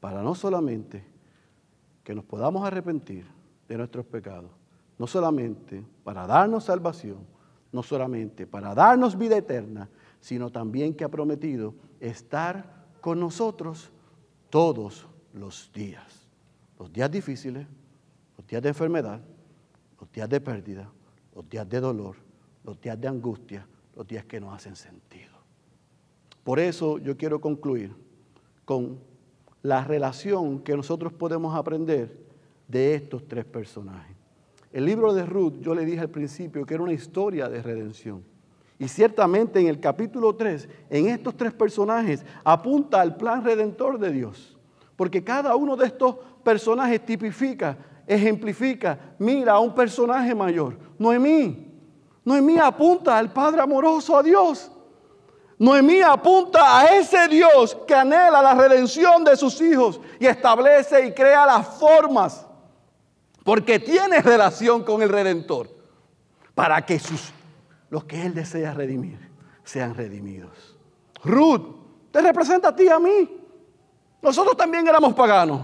para 0.00 0.22
no 0.22 0.34
solamente 0.34 1.04
que 2.02 2.14
nos 2.14 2.24
podamos 2.24 2.66
arrepentir 2.66 3.26
de 3.68 3.78
nuestros 3.78 4.04
pecados, 4.04 4.50
no 4.98 5.06
solamente 5.06 5.84
para 6.04 6.26
darnos 6.26 6.64
salvación, 6.64 7.18
no 7.72 7.82
solamente 7.82 8.46
para 8.46 8.74
darnos 8.74 9.16
vida 9.16 9.36
eterna, 9.36 9.88
sino 10.20 10.50
también 10.50 10.94
que 10.94 11.04
ha 11.04 11.08
prometido 11.08 11.74
estar 12.00 12.84
con 13.00 13.18
nosotros 13.18 13.90
todos 14.50 15.06
los 15.32 15.70
días. 15.72 16.28
Los 16.78 16.92
días 16.92 17.10
difíciles, 17.10 17.66
los 18.36 18.46
días 18.46 18.62
de 18.62 18.68
enfermedad, 18.68 19.20
los 20.00 20.10
días 20.10 20.28
de 20.28 20.40
pérdida, 20.40 20.90
los 21.34 21.48
días 21.48 21.68
de 21.68 21.80
dolor, 21.80 22.16
los 22.64 22.80
días 22.80 23.00
de 23.00 23.08
angustia, 23.08 23.66
los 23.96 24.06
días 24.06 24.24
que 24.24 24.40
no 24.40 24.52
hacen 24.52 24.76
sentido. 24.76 25.32
Por 26.42 26.58
eso 26.58 26.98
yo 26.98 27.16
quiero 27.16 27.40
concluir 27.40 27.94
con 28.64 28.98
la 29.62 29.84
relación 29.84 30.60
que 30.60 30.76
nosotros 30.76 31.12
podemos 31.12 31.54
aprender 31.54 32.24
de 32.68 32.94
estos 32.94 33.26
tres 33.26 33.44
personajes. 33.44 34.14
El 34.72 34.84
libro 34.84 35.14
de 35.14 35.24
Ruth, 35.24 35.60
yo 35.60 35.74
le 35.74 35.84
dije 35.84 36.00
al 36.00 36.10
principio 36.10 36.66
que 36.66 36.74
era 36.74 36.82
una 36.82 36.92
historia 36.92 37.48
de 37.48 37.62
redención. 37.62 38.24
Y 38.78 38.88
ciertamente 38.88 39.60
en 39.60 39.68
el 39.68 39.80
capítulo 39.80 40.34
3, 40.34 40.68
en 40.90 41.08
estos 41.08 41.36
tres 41.36 41.52
personajes, 41.52 42.24
apunta 42.42 43.00
al 43.00 43.16
plan 43.16 43.44
redentor 43.44 43.98
de 43.98 44.10
Dios. 44.10 44.56
Porque 44.96 45.22
cada 45.22 45.54
uno 45.56 45.76
de 45.76 45.86
estos 45.86 46.16
personajes 46.42 47.04
tipifica 47.04 47.76
ejemplifica, 48.06 48.98
mira 49.18 49.52
a 49.52 49.60
un 49.60 49.74
personaje 49.74 50.34
mayor, 50.34 50.76
Noemí. 50.98 51.72
Noemí 52.24 52.58
apunta 52.58 53.18
al 53.18 53.32
Padre 53.32 53.60
amoroso, 53.60 54.16
a 54.16 54.22
Dios. 54.22 54.70
Noemí 55.58 56.00
apunta 56.00 56.80
a 56.80 56.86
ese 56.96 57.28
Dios 57.28 57.76
que 57.86 57.94
anhela 57.94 58.42
la 58.42 58.54
redención 58.54 59.24
de 59.24 59.36
sus 59.36 59.60
hijos 59.60 60.00
y 60.18 60.26
establece 60.26 61.06
y 61.06 61.12
crea 61.12 61.46
las 61.46 61.66
formas, 61.78 62.46
porque 63.44 63.78
tiene 63.78 64.20
relación 64.20 64.82
con 64.82 65.02
el 65.02 65.10
Redentor, 65.10 65.68
para 66.54 66.84
que 66.84 66.98
sus, 66.98 67.32
los 67.94 68.02
que 68.06 68.26
Él 68.26 68.34
desea 68.34 68.74
redimir 68.74 69.30
sean 69.62 69.94
redimidos. 69.94 70.76
Ruth, 71.22 71.62
te 72.10 72.20
representa 72.20 72.70
a 72.70 72.74
ti 72.74 72.82
y 72.82 72.88
a 72.88 72.98
mí. 72.98 73.40
Nosotros 74.20 74.56
también 74.56 74.88
éramos 74.88 75.14
paganos 75.14 75.60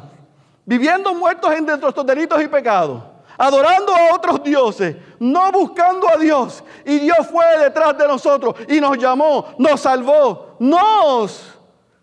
viviendo 0.65 1.13
muertos 1.13 1.53
en 1.53 1.67
nuestros 1.67 2.07
delitos 2.07 2.41
y 2.41 2.47
pecados, 2.47 3.03
adorando 3.37 3.93
a 3.93 4.15
otros 4.15 4.45
dioses, 4.45 4.97
no 5.19 5.51
buscando 5.51 6.09
a 6.09 6.17
Dios. 6.19 6.63
Y 6.87 7.01
Dios 7.01 7.27
fue 7.29 7.45
detrás 7.59 7.99
de 7.99 8.07
nosotros 8.07 8.55
y 8.69 8.81
nos 8.81 8.97
llamó, 8.97 9.47
nos 9.59 9.81
salvó, 9.81 10.55
nos 10.61 11.59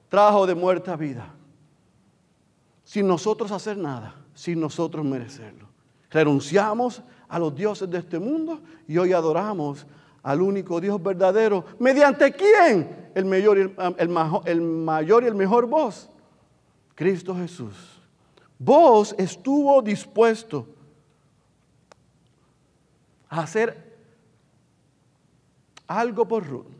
trajo 0.10 0.46
de 0.46 0.56
muerte 0.56 0.92
a 0.92 0.98
vida. 0.98 1.34
Sin 2.84 3.08
nosotros 3.08 3.50
hacer 3.54 3.78
nada, 3.78 4.14
sin 4.34 4.60
nosotros 4.60 5.06
merecerlo. 5.06 5.70
Renunciamos 6.10 7.02
a 7.30 7.40
los 7.40 7.56
dioses 7.56 7.90
de 7.90 8.00
este 8.00 8.20
mundo 8.20 8.60
y 8.90 8.98
hoy 8.98 9.14
adoramos 9.14 9.88
al 10.24 10.42
único 10.42 10.80
Dios 10.82 11.02
verdadero. 11.02 11.66
¿Mediante 11.80 12.32
quién? 12.34 13.12
El 13.16 13.26
mayor, 13.26 13.58
el, 13.98 14.62
mayor 14.62 15.24
y 15.24 15.28
el 15.28 15.36
mejor 15.36 15.66
vos, 15.66 16.10
Cristo 16.96 17.36
Jesús. 17.36 18.02
Vos 18.60 19.16
estuvo 19.18 19.82
dispuesto 19.82 20.68
a 23.30 23.42
hacer 23.42 23.98
algo 25.88 26.28
por 26.28 26.46
Ruth 26.46 26.78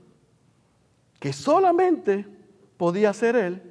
que 1.20 1.34
solamente 1.34 2.26
podía 2.78 3.14
ser 3.14 3.36
él 3.36 3.62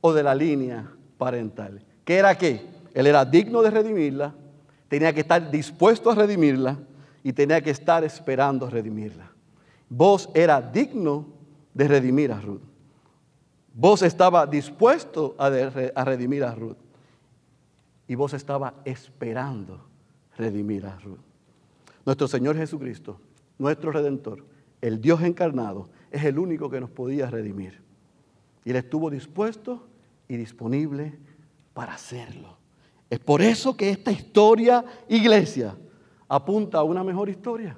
o 0.00 0.12
de 0.12 0.22
la 0.22 0.34
línea 0.34 0.90
parental. 1.18 1.82
¿Qué 2.04 2.16
era 2.16 2.36
qué? 2.36 2.66
Él 2.94 3.06
era 3.06 3.24
digno 3.24 3.62
de 3.62 3.70
redimirla, 3.70 4.34
tenía 4.88 5.12
que 5.12 5.20
estar 5.20 5.50
dispuesto 5.50 6.10
a 6.10 6.14
redimirla 6.14 6.78
y 7.24 7.32
tenía 7.32 7.60
que 7.62 7.70
estar 7.70 8.04
esperando 8.04 8.68
redimirla. 8.68 9.32
Vos 9.88 10.28
era 10.34 10.60
digno 10.60 11.26
de 11.72 11.88
redimir 11.88 12.30
a 12.30 12.40
Ruth. 12.40 12.60
Vos 13.72 14.02
estaba 14.02 14.46
dispuesto 14.46 15.34
a, 15.38 15.48
redimir 16.04 16.44
a 16.44 16.54
Ruth. 16.54 16.76
Y 18.06 18.14
vos 18.14 18.34
estaba 18.34 18.74
esperando 18.84 19.86
redimir 20.36 20.84
a 20.84 20.98
Ruth. 20.98 21.18
Nuestro 22.04 22.28
Señor 22.28 22.56
Jesucristo, 22.56 23.18
nuestro 23.58 23.90
Redentor, 23.90 24.44
el 24.82 25.00
Dios 25.00 25.22
encarnado, 25.22 25.88
es 26.10 26.22
el 26.24 26.38
único 26.38 26.68
que 26.68 26.78
nos 26.78 26.90
podía 26.90 27.30
redimir. 27.30 27.80
Y 28.66 28.70
Él 28.70 28.76
estuvo 28.76 29.08
dispuesto 29.08 29.86
y 30.28 30.36
disponible 30.36 31.18
para 31.72 31.94
hacerlo. 31.94 32.58
Es 33.08 33.18
por 33.18 33.40
eso 33.40 33.74
que 33.78 33.88
esta 33.88 34.12
historia, 34.12 34.84
iglesia, 35.08 35.74
apunta 36.28 36.78
a 36.78 36.82
una 36.82 37.04
mejor 37.04 37.28
historia. 37.28 37.76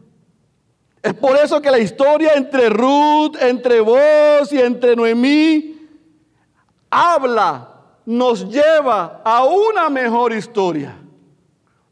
Es 1.02 1.14
por 1.14 1.36
eso 1.36 1.60
que 1.60 1.70
la 1.70 1.78
historia 1.78 2.32
entre 2.34 2.68
Ruth, 2.68 3.36
entre 3.40 3.80
vos 3.80 4.52
y 4.52 4.60
entre 4.60 4.96
Noemí 4.96 5.88
habla, 6.90 7.72
nos 8.04 8.48
lleva 8.48 9.22
a 9.24 9.44
una 9.44 9.88
mejor 9.90 10.32
historia 10.32 10.96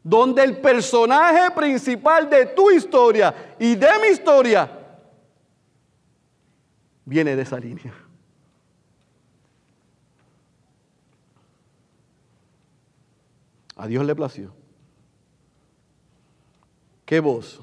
donde 0.03 0.43
el 0.43 0.57
personaje 0.57 1.49
principal 1.51 2.29
de 2.29 2.45
tu 2.47 2.69
historia 2.69 3.55
y 3.57 3.75
de 3.75 3.87
mi 4.01 4.09
historia 4.09 4.69
viene 7.05 7.35
de 7.35 7.41
esa 7.41 7.59
línea. 7.59 7.93
A 13.75 13.87
Dios 13.87 14.05
le 14.05 14.15
plació. 14.15 14.64
¿Qué 17.05 17.19
vos, 17.19 17.61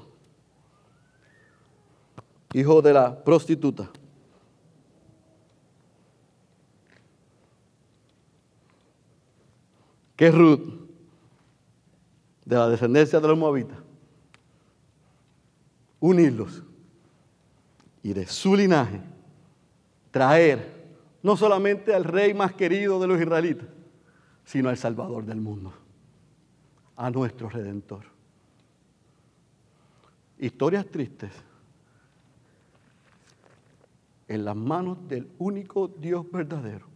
hijo 2.53 2.81
de 2.81 2.93
la 2.93 3.23
prostituta, 3.23 3.89
que 10.15 10.31
Ruth, 10.31 10.83
de 12.45 12.55
la 12.55 12.69
descendencia 12.69 13.19
de 13.19 13.27
los 13.27 13.37
moabitas, 13.37 13.77
unirlos. 16.03 16.61
Y 18.05 18.11
de 18.11 18.27
su 18.27 18.53
linaje 18.55 18.99
traer 20.11 20.83
no 21.21 21.37
solamente 21.37 21.93
al 21.93 22.03
rey 22.03 22.33
más 22.33 22.53
querido 22.53 22.99
de 22.99 23.07
los 23.07 23.21
israelitas, 23.21 23.69
sino 24.43 24.67
al 24.67 24.77
Salvador 24.77 25.23
del 25.23 25.39
mundo, 25.39 25.73
a 26.97 27.09
nuestro 27.09 27.47
Redentor. 27.47 28.12
Historias 30.39 30.85
tristes. 30.87 31.31
En 34.27 34.45
las 34.45 34.55
manos 34.55 35.07
del 35.07 35.29
único 35.37 35.87
Dios 35.87 36.29
verdadero. 36.31 36.87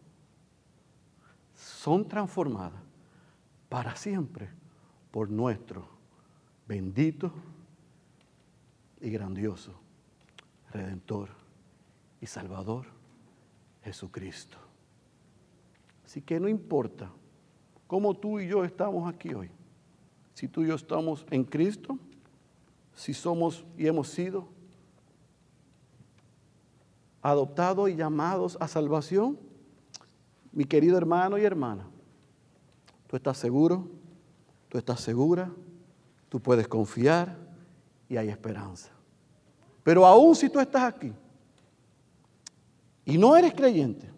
Son 1.53 2.07
transformadas 2.07 2.81
para 3.69 3.95
siempre 3.95 4.49
por 5.11 5.29
nuestro 5.29 5.87
bendito 6.67 7.31
y 9.01 9.09
grandioso 9.09 9.73
Redentor 10.71 11.29
y 12.21 12.25
Salvador 12.25 12.85
Jesucristo. 13.83 14.57
Así 16.05 16.21
que 16.21 16.39
no 16.39 16.47
importa 16.47 17.11
cómo 17.85 18.13
tú 18.13 18.39
y 18.39 18.47
yo 18.47 18.63
estamos 18.63 19.11
aquí 19.11 19.33
hoy, 19.33 19.49
si 20.33 20.47
tú 20.47 20.63
y 20.63 20.67
yo 20.67 20.75
estamos 20.75 21.25
en 21.31 21.43
Cristo, 21.43 21.97
si 22.97 23.13
somos 23.13 23.63
y 23.77 23.87
hemos 23.87 24.09
sido 24.09 24.49
adoptados 27.21 27.89
y 27.89 27.95
llamados 27.95 28.57
a 28.59 28.67
salvación, 28.67 29.39
mi 30.51 30.65
querido 30.65 30.97
hermano 30.97 31.37
y 31.37 31.45
hermana, 31.45 31.87
tú 33.07 33.15
estás 33.15 33.37
seguro 33.37 33.87
tú 34.69 34.77
estás 34.77 34.99
segura, 35.01 35.51
tú 36.29 36.39
puedes 36.39 36.67
confiar 36.67 37.37
y 38.09 38.17
hay 38.17 38.29
esperanza. 38.29 38.89
Pero 39.83 40.05
aún 40.05 40.35
si 40.35 40.49
tú 40.49 40.59
estás 40.59 40.83
aquí 40.83 41.13
y 43.05 43.17
no 43.17 43.35
eres 43.37 43.53
creyente, 43.53 44.09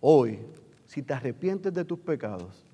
hoy, 0.00 0.40
si 0.86 1.02
te 1.02 1.12
arrepientes 1.12 1.72
de 1.72 1.84
tus 1.84 1.98
pecados 1.98 2.64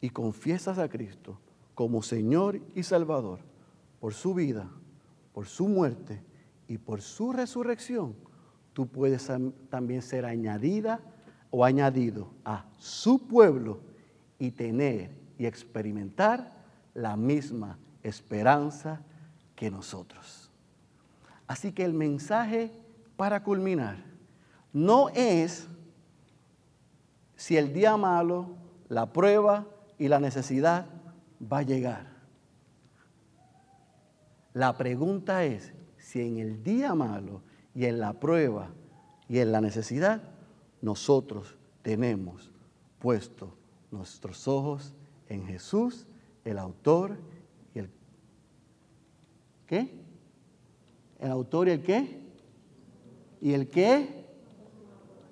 y 0.00 0.10
confiesas 0.10 0.78
a 0.78 0.88
Cristo 0.88 1.38
como 1.74 2.02
Señor 2.02 2.60
y 2.74 2.82
Salvador 2.82 3.40
por 4.02 4.14
su 4.14 4.34
vida, 4.34 4.68
por 5.32 5.46
su 5.46 5.68
muerte 5.68 6.24
y 6.66 6.76
por 6.76 7.00
su 7.00 7.32
resurrección, 7.32 8.16
tú 8.72 8.88
puedes 8.88 9.30
también 9.70 10.02
ser 10.02 10.26
añadida 10.26 10.98
o 11.52 11.64
añadido 11.64 12.34
a 12.44 12.64
su 12.78 13.28
pueblo 13.28 13.78
y 14.40 14.50
tener 14.50 15.12
y 15.38 15.46
experimentar 15.46 16.52
la 16.94 17.16
misma 17.16 17.78
esperanza 18.02 19.02
que 19.54 19.70
nosotros. 19.70 20.50
Así 21.46 21.70
que 21.70 21.84
el 21.84 21.94
mensaje 21.94 22.72
para 23.16 23.44
culminar 23.44 23.98
no 24.72 25.10
es 25.10 25.68
si 27.36 27.56
el 27.56 27.72
día 27.72 27.96
malo, 27.96 28.56
la 28.88 29.12
prueba 29.12 29.64
y 29.96 30.08
la 30.08 30.18
necesidad 30.18 30.86
va 31.40 31.58
a 31.58 31.62
llegar. 31.62 32.11
La 34.54 34.76
pregunta 34.76 35.44
es 35.44 35.72
si 35.96 36.20
en 36.20 36.38
el 36.38 36.62
día 36.62 36.94
malo 36.94 37.42
y 37.74 37.86
en 37.86 38.00
la 38.00 38.12
prueba 38.12 38.70
y 39.28 39.38
en 39.38 39.52
la 39.52 39.60
necesidad 39.60 40.22
nosotros 40.82 41.56
tenemos 41.80 42.50
puesto 42.98 43.54
nuestros 43.90 44.46
ojos 44.46 44.92
en 45.28 45.46
Jesús, 45.46 46.06
el 46.44 46.58
autor 46.58 47.16
y 47.74 47.78
el 47.78 47.90
¿qué? 49.66 49.88
El 51.18 51.30
autor 51.30 51.68
y 51.68 51.70
el 51.70 51.82
qué? 51.82 52.22
¿Y 53.40 53.52
el 53.54 53.68
qué? 53.68 54.26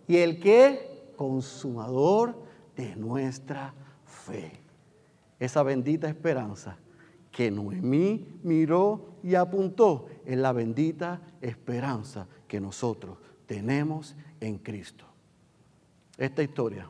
¿Y 0.09 0.16
el 0.16 0.41
qué? 0.41 1.12
Consumador 1.16 2.43
de 2.75 2.97
nuestra 2.97 3.75
fe. 4.05 4.53
Esa 5.39 5.62
bendita 5.62 6.09
esperanza 6.09 6.79
que 7.31 7.51
Noemí 7.51 8.41
miró 8.43 9.18
y 9.22 9.35
apuntó 9.35 10.07
es 10.24 10.37
la 10.37 10.53
bendita 10.53 11.20
esperanza 11.41 12.26
que 12.49 12.61
nosotros 12.61 13.18
tenemos 13.47 14.16
en 14.41 14.59
Cristo. 14.59 15.05
Esta 16.16 16.43
historia 16.43 16.89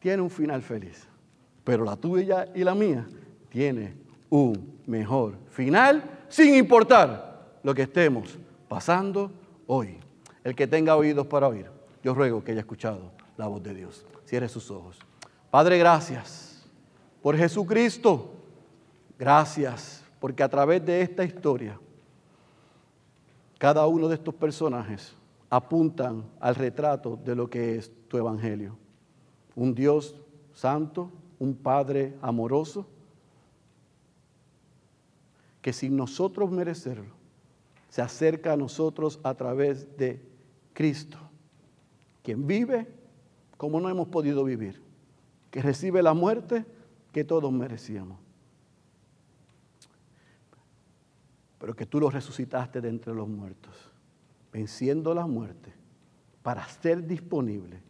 tiene 0.00 0.22
un 0.22 0.30
final 0.30 0.62
feliz 0.62 1.08
pero 1.68 1.84
la 1.84 1.96
tuya 1.96 2.48
y 2.54 2.64
la 2.64 2.74
mía 2.74 3.06
tiene 3.50 3.94
un 4.30 4.80
mejor 4.86 5.36
final 5.50 6.24
sin 6.26 6.54
importar 6.54 7.58
lo 7.62 7.74
que 7.74 7.82
estemos 7.82 8.38
pasando 8.66 9.30
hoy. 9.66 9.98
El 10.42 10.54
que 10.54 10.66
tenga 10.66 10.96
oídos 10.96 11.26
para 11.26 11.46
oír, 11.46 11.66
yo 12.02 12.14
ruego 12.14 12.42
que 12.42 12.52
haya 12.52 12.62
escuchado 12.62 13.12
la 13.36 13.48
voz 13.48 13.62
de 13.62 13.74
Dios. 13.74 14.06
Cierre 14.24 14.48
sus 14.48 14.70
ojos. 14.70 14.98
Padre, 15.50 15.76
gracias 15.76 16.66
por 17.20 17.36
Jesucristo. 17.36 18.32
Gracias 19.18 20.04
porque 20.20 20.44
a 20.44 20.48
través 20.48 20.84
de 20.84 21.02
esta 21.02 21.24
historia, 21.24 21.78
cada 23.58 23.84
uno 23.88 24.08
de 24.08 24.14
estos 24.14 24.34
personajes 24.34 25.14
apuntan 25.50 26.24
al 26.38 26.54
retrato 26.54 27.18
de 27.24 27.34
lo 27.34 27.50
que 27.50 27.76
es 27.76 27.90
tu 28.06 28.16
evangelio. 28.16 28.76
Un 29.56 29.74
Dios 29.74 30.14
santo, 30.52 31.10
un 31.40 31.56
Padre 31.56 32.14
amoroso 32.22 32.86
que 35.60 35.72
sin 35.72 35.96
nosotros 35.96 36.50
merecerlo, 36.50 37.12
se 37.88 38.02
acerca 38.02 38.52
a 38.52 38.56
nosotros 38.56 39.18
a 39.24 39.34
través 39.34 39.96
de 39.96 40.22
Cristo, 40.72 41.18
quien 42.22 42.46
vive 42.46 42.86
como 43.56 43.80
no 43.80 43.88
hemos 43.88 44.06
podido 44.06 44.44
vivir, 44.44 44.80
que 45.50 45.60
recibe 45.60 46.02
la 46.02 46.14
muerte 46.14 46.64
que 47.12 47.24
todos 47.24 47.50
merecíamos. 47.50 48.27
Pero 51.58 51.74
que 51.74 51.86
tú 51.86 52.00
lo 52.00 52.10
resucitaste 52.10 52.80
de 52.80 52.88
entre 52.88 53.14
los 53.14 53.28
muertos, 53.28 53.74
venciendo 54.52 55.14
la 55.14 55.26
muerte, 55.26 55.72
para 56.42 56.66
ser 56.68 57.06
disponible 57.06 57.82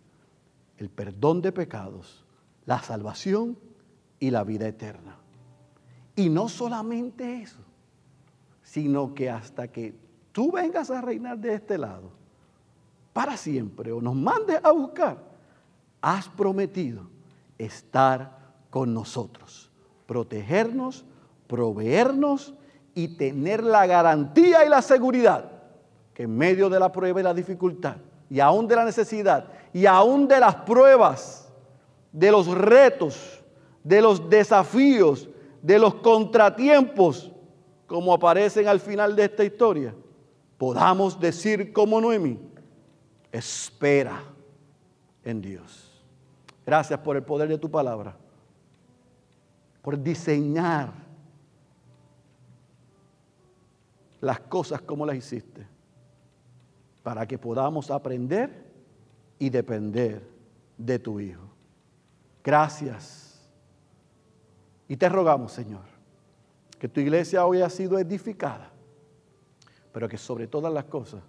el 0.78 0.88
perdón 0.88 1.42
de 1.42 1.52
pecados, 1.52 2.24
la 2.64 2.80
salvación 2.82 3.58
y 4.18 4.30
la 4.30 4.44
vida 4.44 4.66
eterna. 4.66 5.16
Y 6.16 6.28
no 6.28 6.48
solamente 6.48 7.42
eso, 7.42 7.60
sino 8.62 9.14
que 9.14 9.30
hasta 9.30 9.68
que 9.68 9.94
tú 10.32 10.52
vengas 10.52 10.90
a 10.90 11.00
reinar 11.00 11.38
de 11.38 11.54
este 11.54 11.78
lado, 11.78 12.10
para 13.12 13.36
siempre, 13.36 13.92
o 13.92 14.00
nos 14.00 14.14
mandes 14.14 14.60
a 14.62 14.70
buscar, 14.72 15.18
has 16.00 16.28
prometido 16.28 17.08
estar 17.58 18.38
con 18.70 18.94
nosotros, 18.94 19.70
protegernos, 20.06 21.04
proveernos 21.46 22.54
y 22.98 23.06
tener 23.06 23.62
la 23.62 23.86
garantía 23.86 24.66
y 24.66 24.68
la 24.68 24.82
seguridad 24.82 25.44
que 26.12 26.24
en 26.24 26.36
medio 26.36 26.68
de 26.68 26.80
la 26.80 26.90
prueba 26.90 27.20
y 27.20 27.22
la 27.22 27.32
dificultad, 27.32 27.94
y 28.28 28.40
aún 28.40 28.66
de 28.66 28.74
la 28.74 28.84
necesidad, 28.84 29.44
y 29.72 29.86
aún 29.86 30.26
de 30.26 30.40
las 30.40 30.56
pruebas, 30.56 31.48
de 32.10 32.32
los 32.32 32.48
retos, 32.48 33.40
de 33.84 34.02
los 34.02 34.28
desafíos, 34.28 35.28
de 35.62 35.78
los 35.78 35.94
contratiempos, 35.94 37.30
como 37.86 38.12
aparecen 38.12 38.66
al 38.66 38.80
final 38.80 39.14
de 39.14 39.26
esta 39.26 39.44
historia, 39.44 39.94
podamos 40.56 41.20
decir 41.20 41.72
como 41.72 42.00
Noemi, 42.00 42.36
espera 43.30 44.20
en 45.22 45.40
Dios. 45.40 46.02
Gracias 46.66 46.98
por 46.98 47.14
el 47.14 47.22
poder 47.22 47.48
de 47.48 47.58
tu 47.58 47.70
palabra, 47.70 48.16
por 49.82 50.02
diseñar 50.02 51.07
las 54.20 54.40
cosas 54.40 54.82
como 54.82 55.06
las 55.06 55.16
hiciste, 55.16 55.66
para 57.02 57.26
que 57.26 57.38
podamos 57.38 57.90
aprender 57.90 58.66
y 59.38 59.50
depender 59.50 60.28
de 60.76 60.98
tu 60.98 61.20
Hijo. 61.20 61.48
Gracias. 62.42 63.48
Y 64.88 64.96
te 64.96 65.08
rogamos, 65.08 65.52
Señor, 65.52 65.84
que 66.78 66.88
tu 66.88 67.00
iglesia 67.00 67.44
hoy 67.44 67.60
ha 67.60 67.70
sido 67.70 67.98
edificada, 67.98 68.70
pero 69.92 70.08
que 70.08 70.16
sobre 70.16 70.46
todas 70.46 70.72
las 70.72 70.84
cosas 70.84 71.22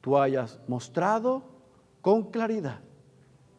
tú 0.00 0.18
hayas 0.18 0.60
mostrado 0.66 1.42
con 2.00 2.30
claridad 2.30 2.80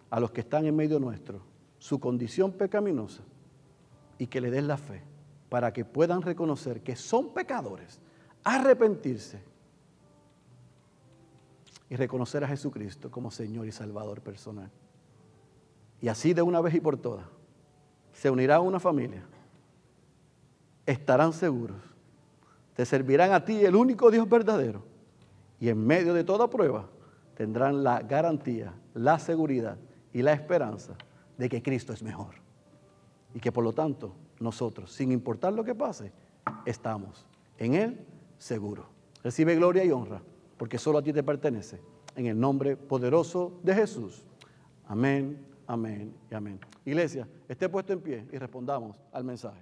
a 0.10 0.20
los 0.20 0.32
que 0.32 0.42
están 0.42 0.66
en 0.66 0.76
medio 0.76 1.00
nuestro 1.00 1.42
su 1.80 2.00
condición 2.00 2.52
pecaminosa 2.52 3.24
y 4.18 4.28
que 4.28 4.40
le 4.40 4.52
des 4.52 4.64
la 4.64 4.78
fe 4.78 5.02
para 5.50 5.74
que 5.74 5.84
puedan 5.84 6.22
reconocer 6.22 6.82
que 6.82 6.96
son 6.96 7.34
pecadores, 7.34 8.00
arrepentirse 8.44 9.42
y 11.90 11.96
reconocer 11.96 12.44
a 12.44 12.48
Jesucristo 12.48 13.12
como 13.12 13.32
Señor 13.32 13.68
y 13.68 13.72
Salvador 13.72 14.22
personal. 14.22 14.72
Y 16.00 16.08
así 16.08 16.34
de 16.34 16.42
una 16.42 16.62
vez 16.62 16.74
y 16.74 16.80
por 16.80 16.98
todas 16.98 17.26
se 18.14 18.30
unirá 18.30 18.60
una 18.60 18.80
familia, 18.80 19.24
estarán 20.86 21.34
seguros, 21.34 21.82
te 22.76 22.86
servirán 22.86 23.32
a 23.34 23.44
ti 23.44 23.66
el 23.66 23.76
único 23.76 24.10
Dios 24.12 24.28
verdadero 24.28 24.84
y 25.60 25.70
en 25.70 25.86
medio 25.86 26.14
de 26.14 26.24
toda 26.24 26.50
prueba 26.50 26.88
tendrán 27.36 27.84
la 27.84 28.02
garantía, 28.02 28.74
la 28.94 29.20
seguridad 29.20 29.78
y 30.14 30.22
la 30.22 30.34
esperanza 30.34 30.96
de 31.38 31.50
que 31.50 31.62
Cristo 31.62 31.94
es 31.94 32.04
mejor. 32.04 32.36
Y 33.34 33.40
que 33.40 33.52
por 33.52 33.64
lo 33.64 33.74
tanto 33.74 34.14
nosotros, 34.40 34.92
sin 34.92 35.12
importar 35.12 35.54
lo 35.54 35.64
que 35.64 35.76
pase, 35.76 36.12
estamos 36.66 37.26
en 37.58 37.76
Él 37.76 38.06
seguro. 38.42 38.88
Recibe 39.24 39.56
gloria 39.56 39.86
y 39.86 39.92
honra, 39.92 40.22
porque 40.58 40.80
solo 40.80 40.98
a 40.98 41.04
ti 41.04 41.14
te 41.14 41.22
pertenece. 41.22 41.80
En 42.16 42.26
el 42.26 42.40
nombre 42.40 42.76
poderoso 42.76 43.60
de 43.64 43.76
Jesús. 43.76 44.26
Amén, 44.88 45.46
amén 45.68 46.14
y 46.30 46.34
amén. 46.34 46.60
Iglesia, 46.84 47.28
esté 47.48 47.70
puesto 47.70 47.94
en 47.94 48.02
pie 48.02 48.28
y 48.32 48.38
respondamos 48.38 48.98
al 49.14 49.24
mensaje. 49.24 49.62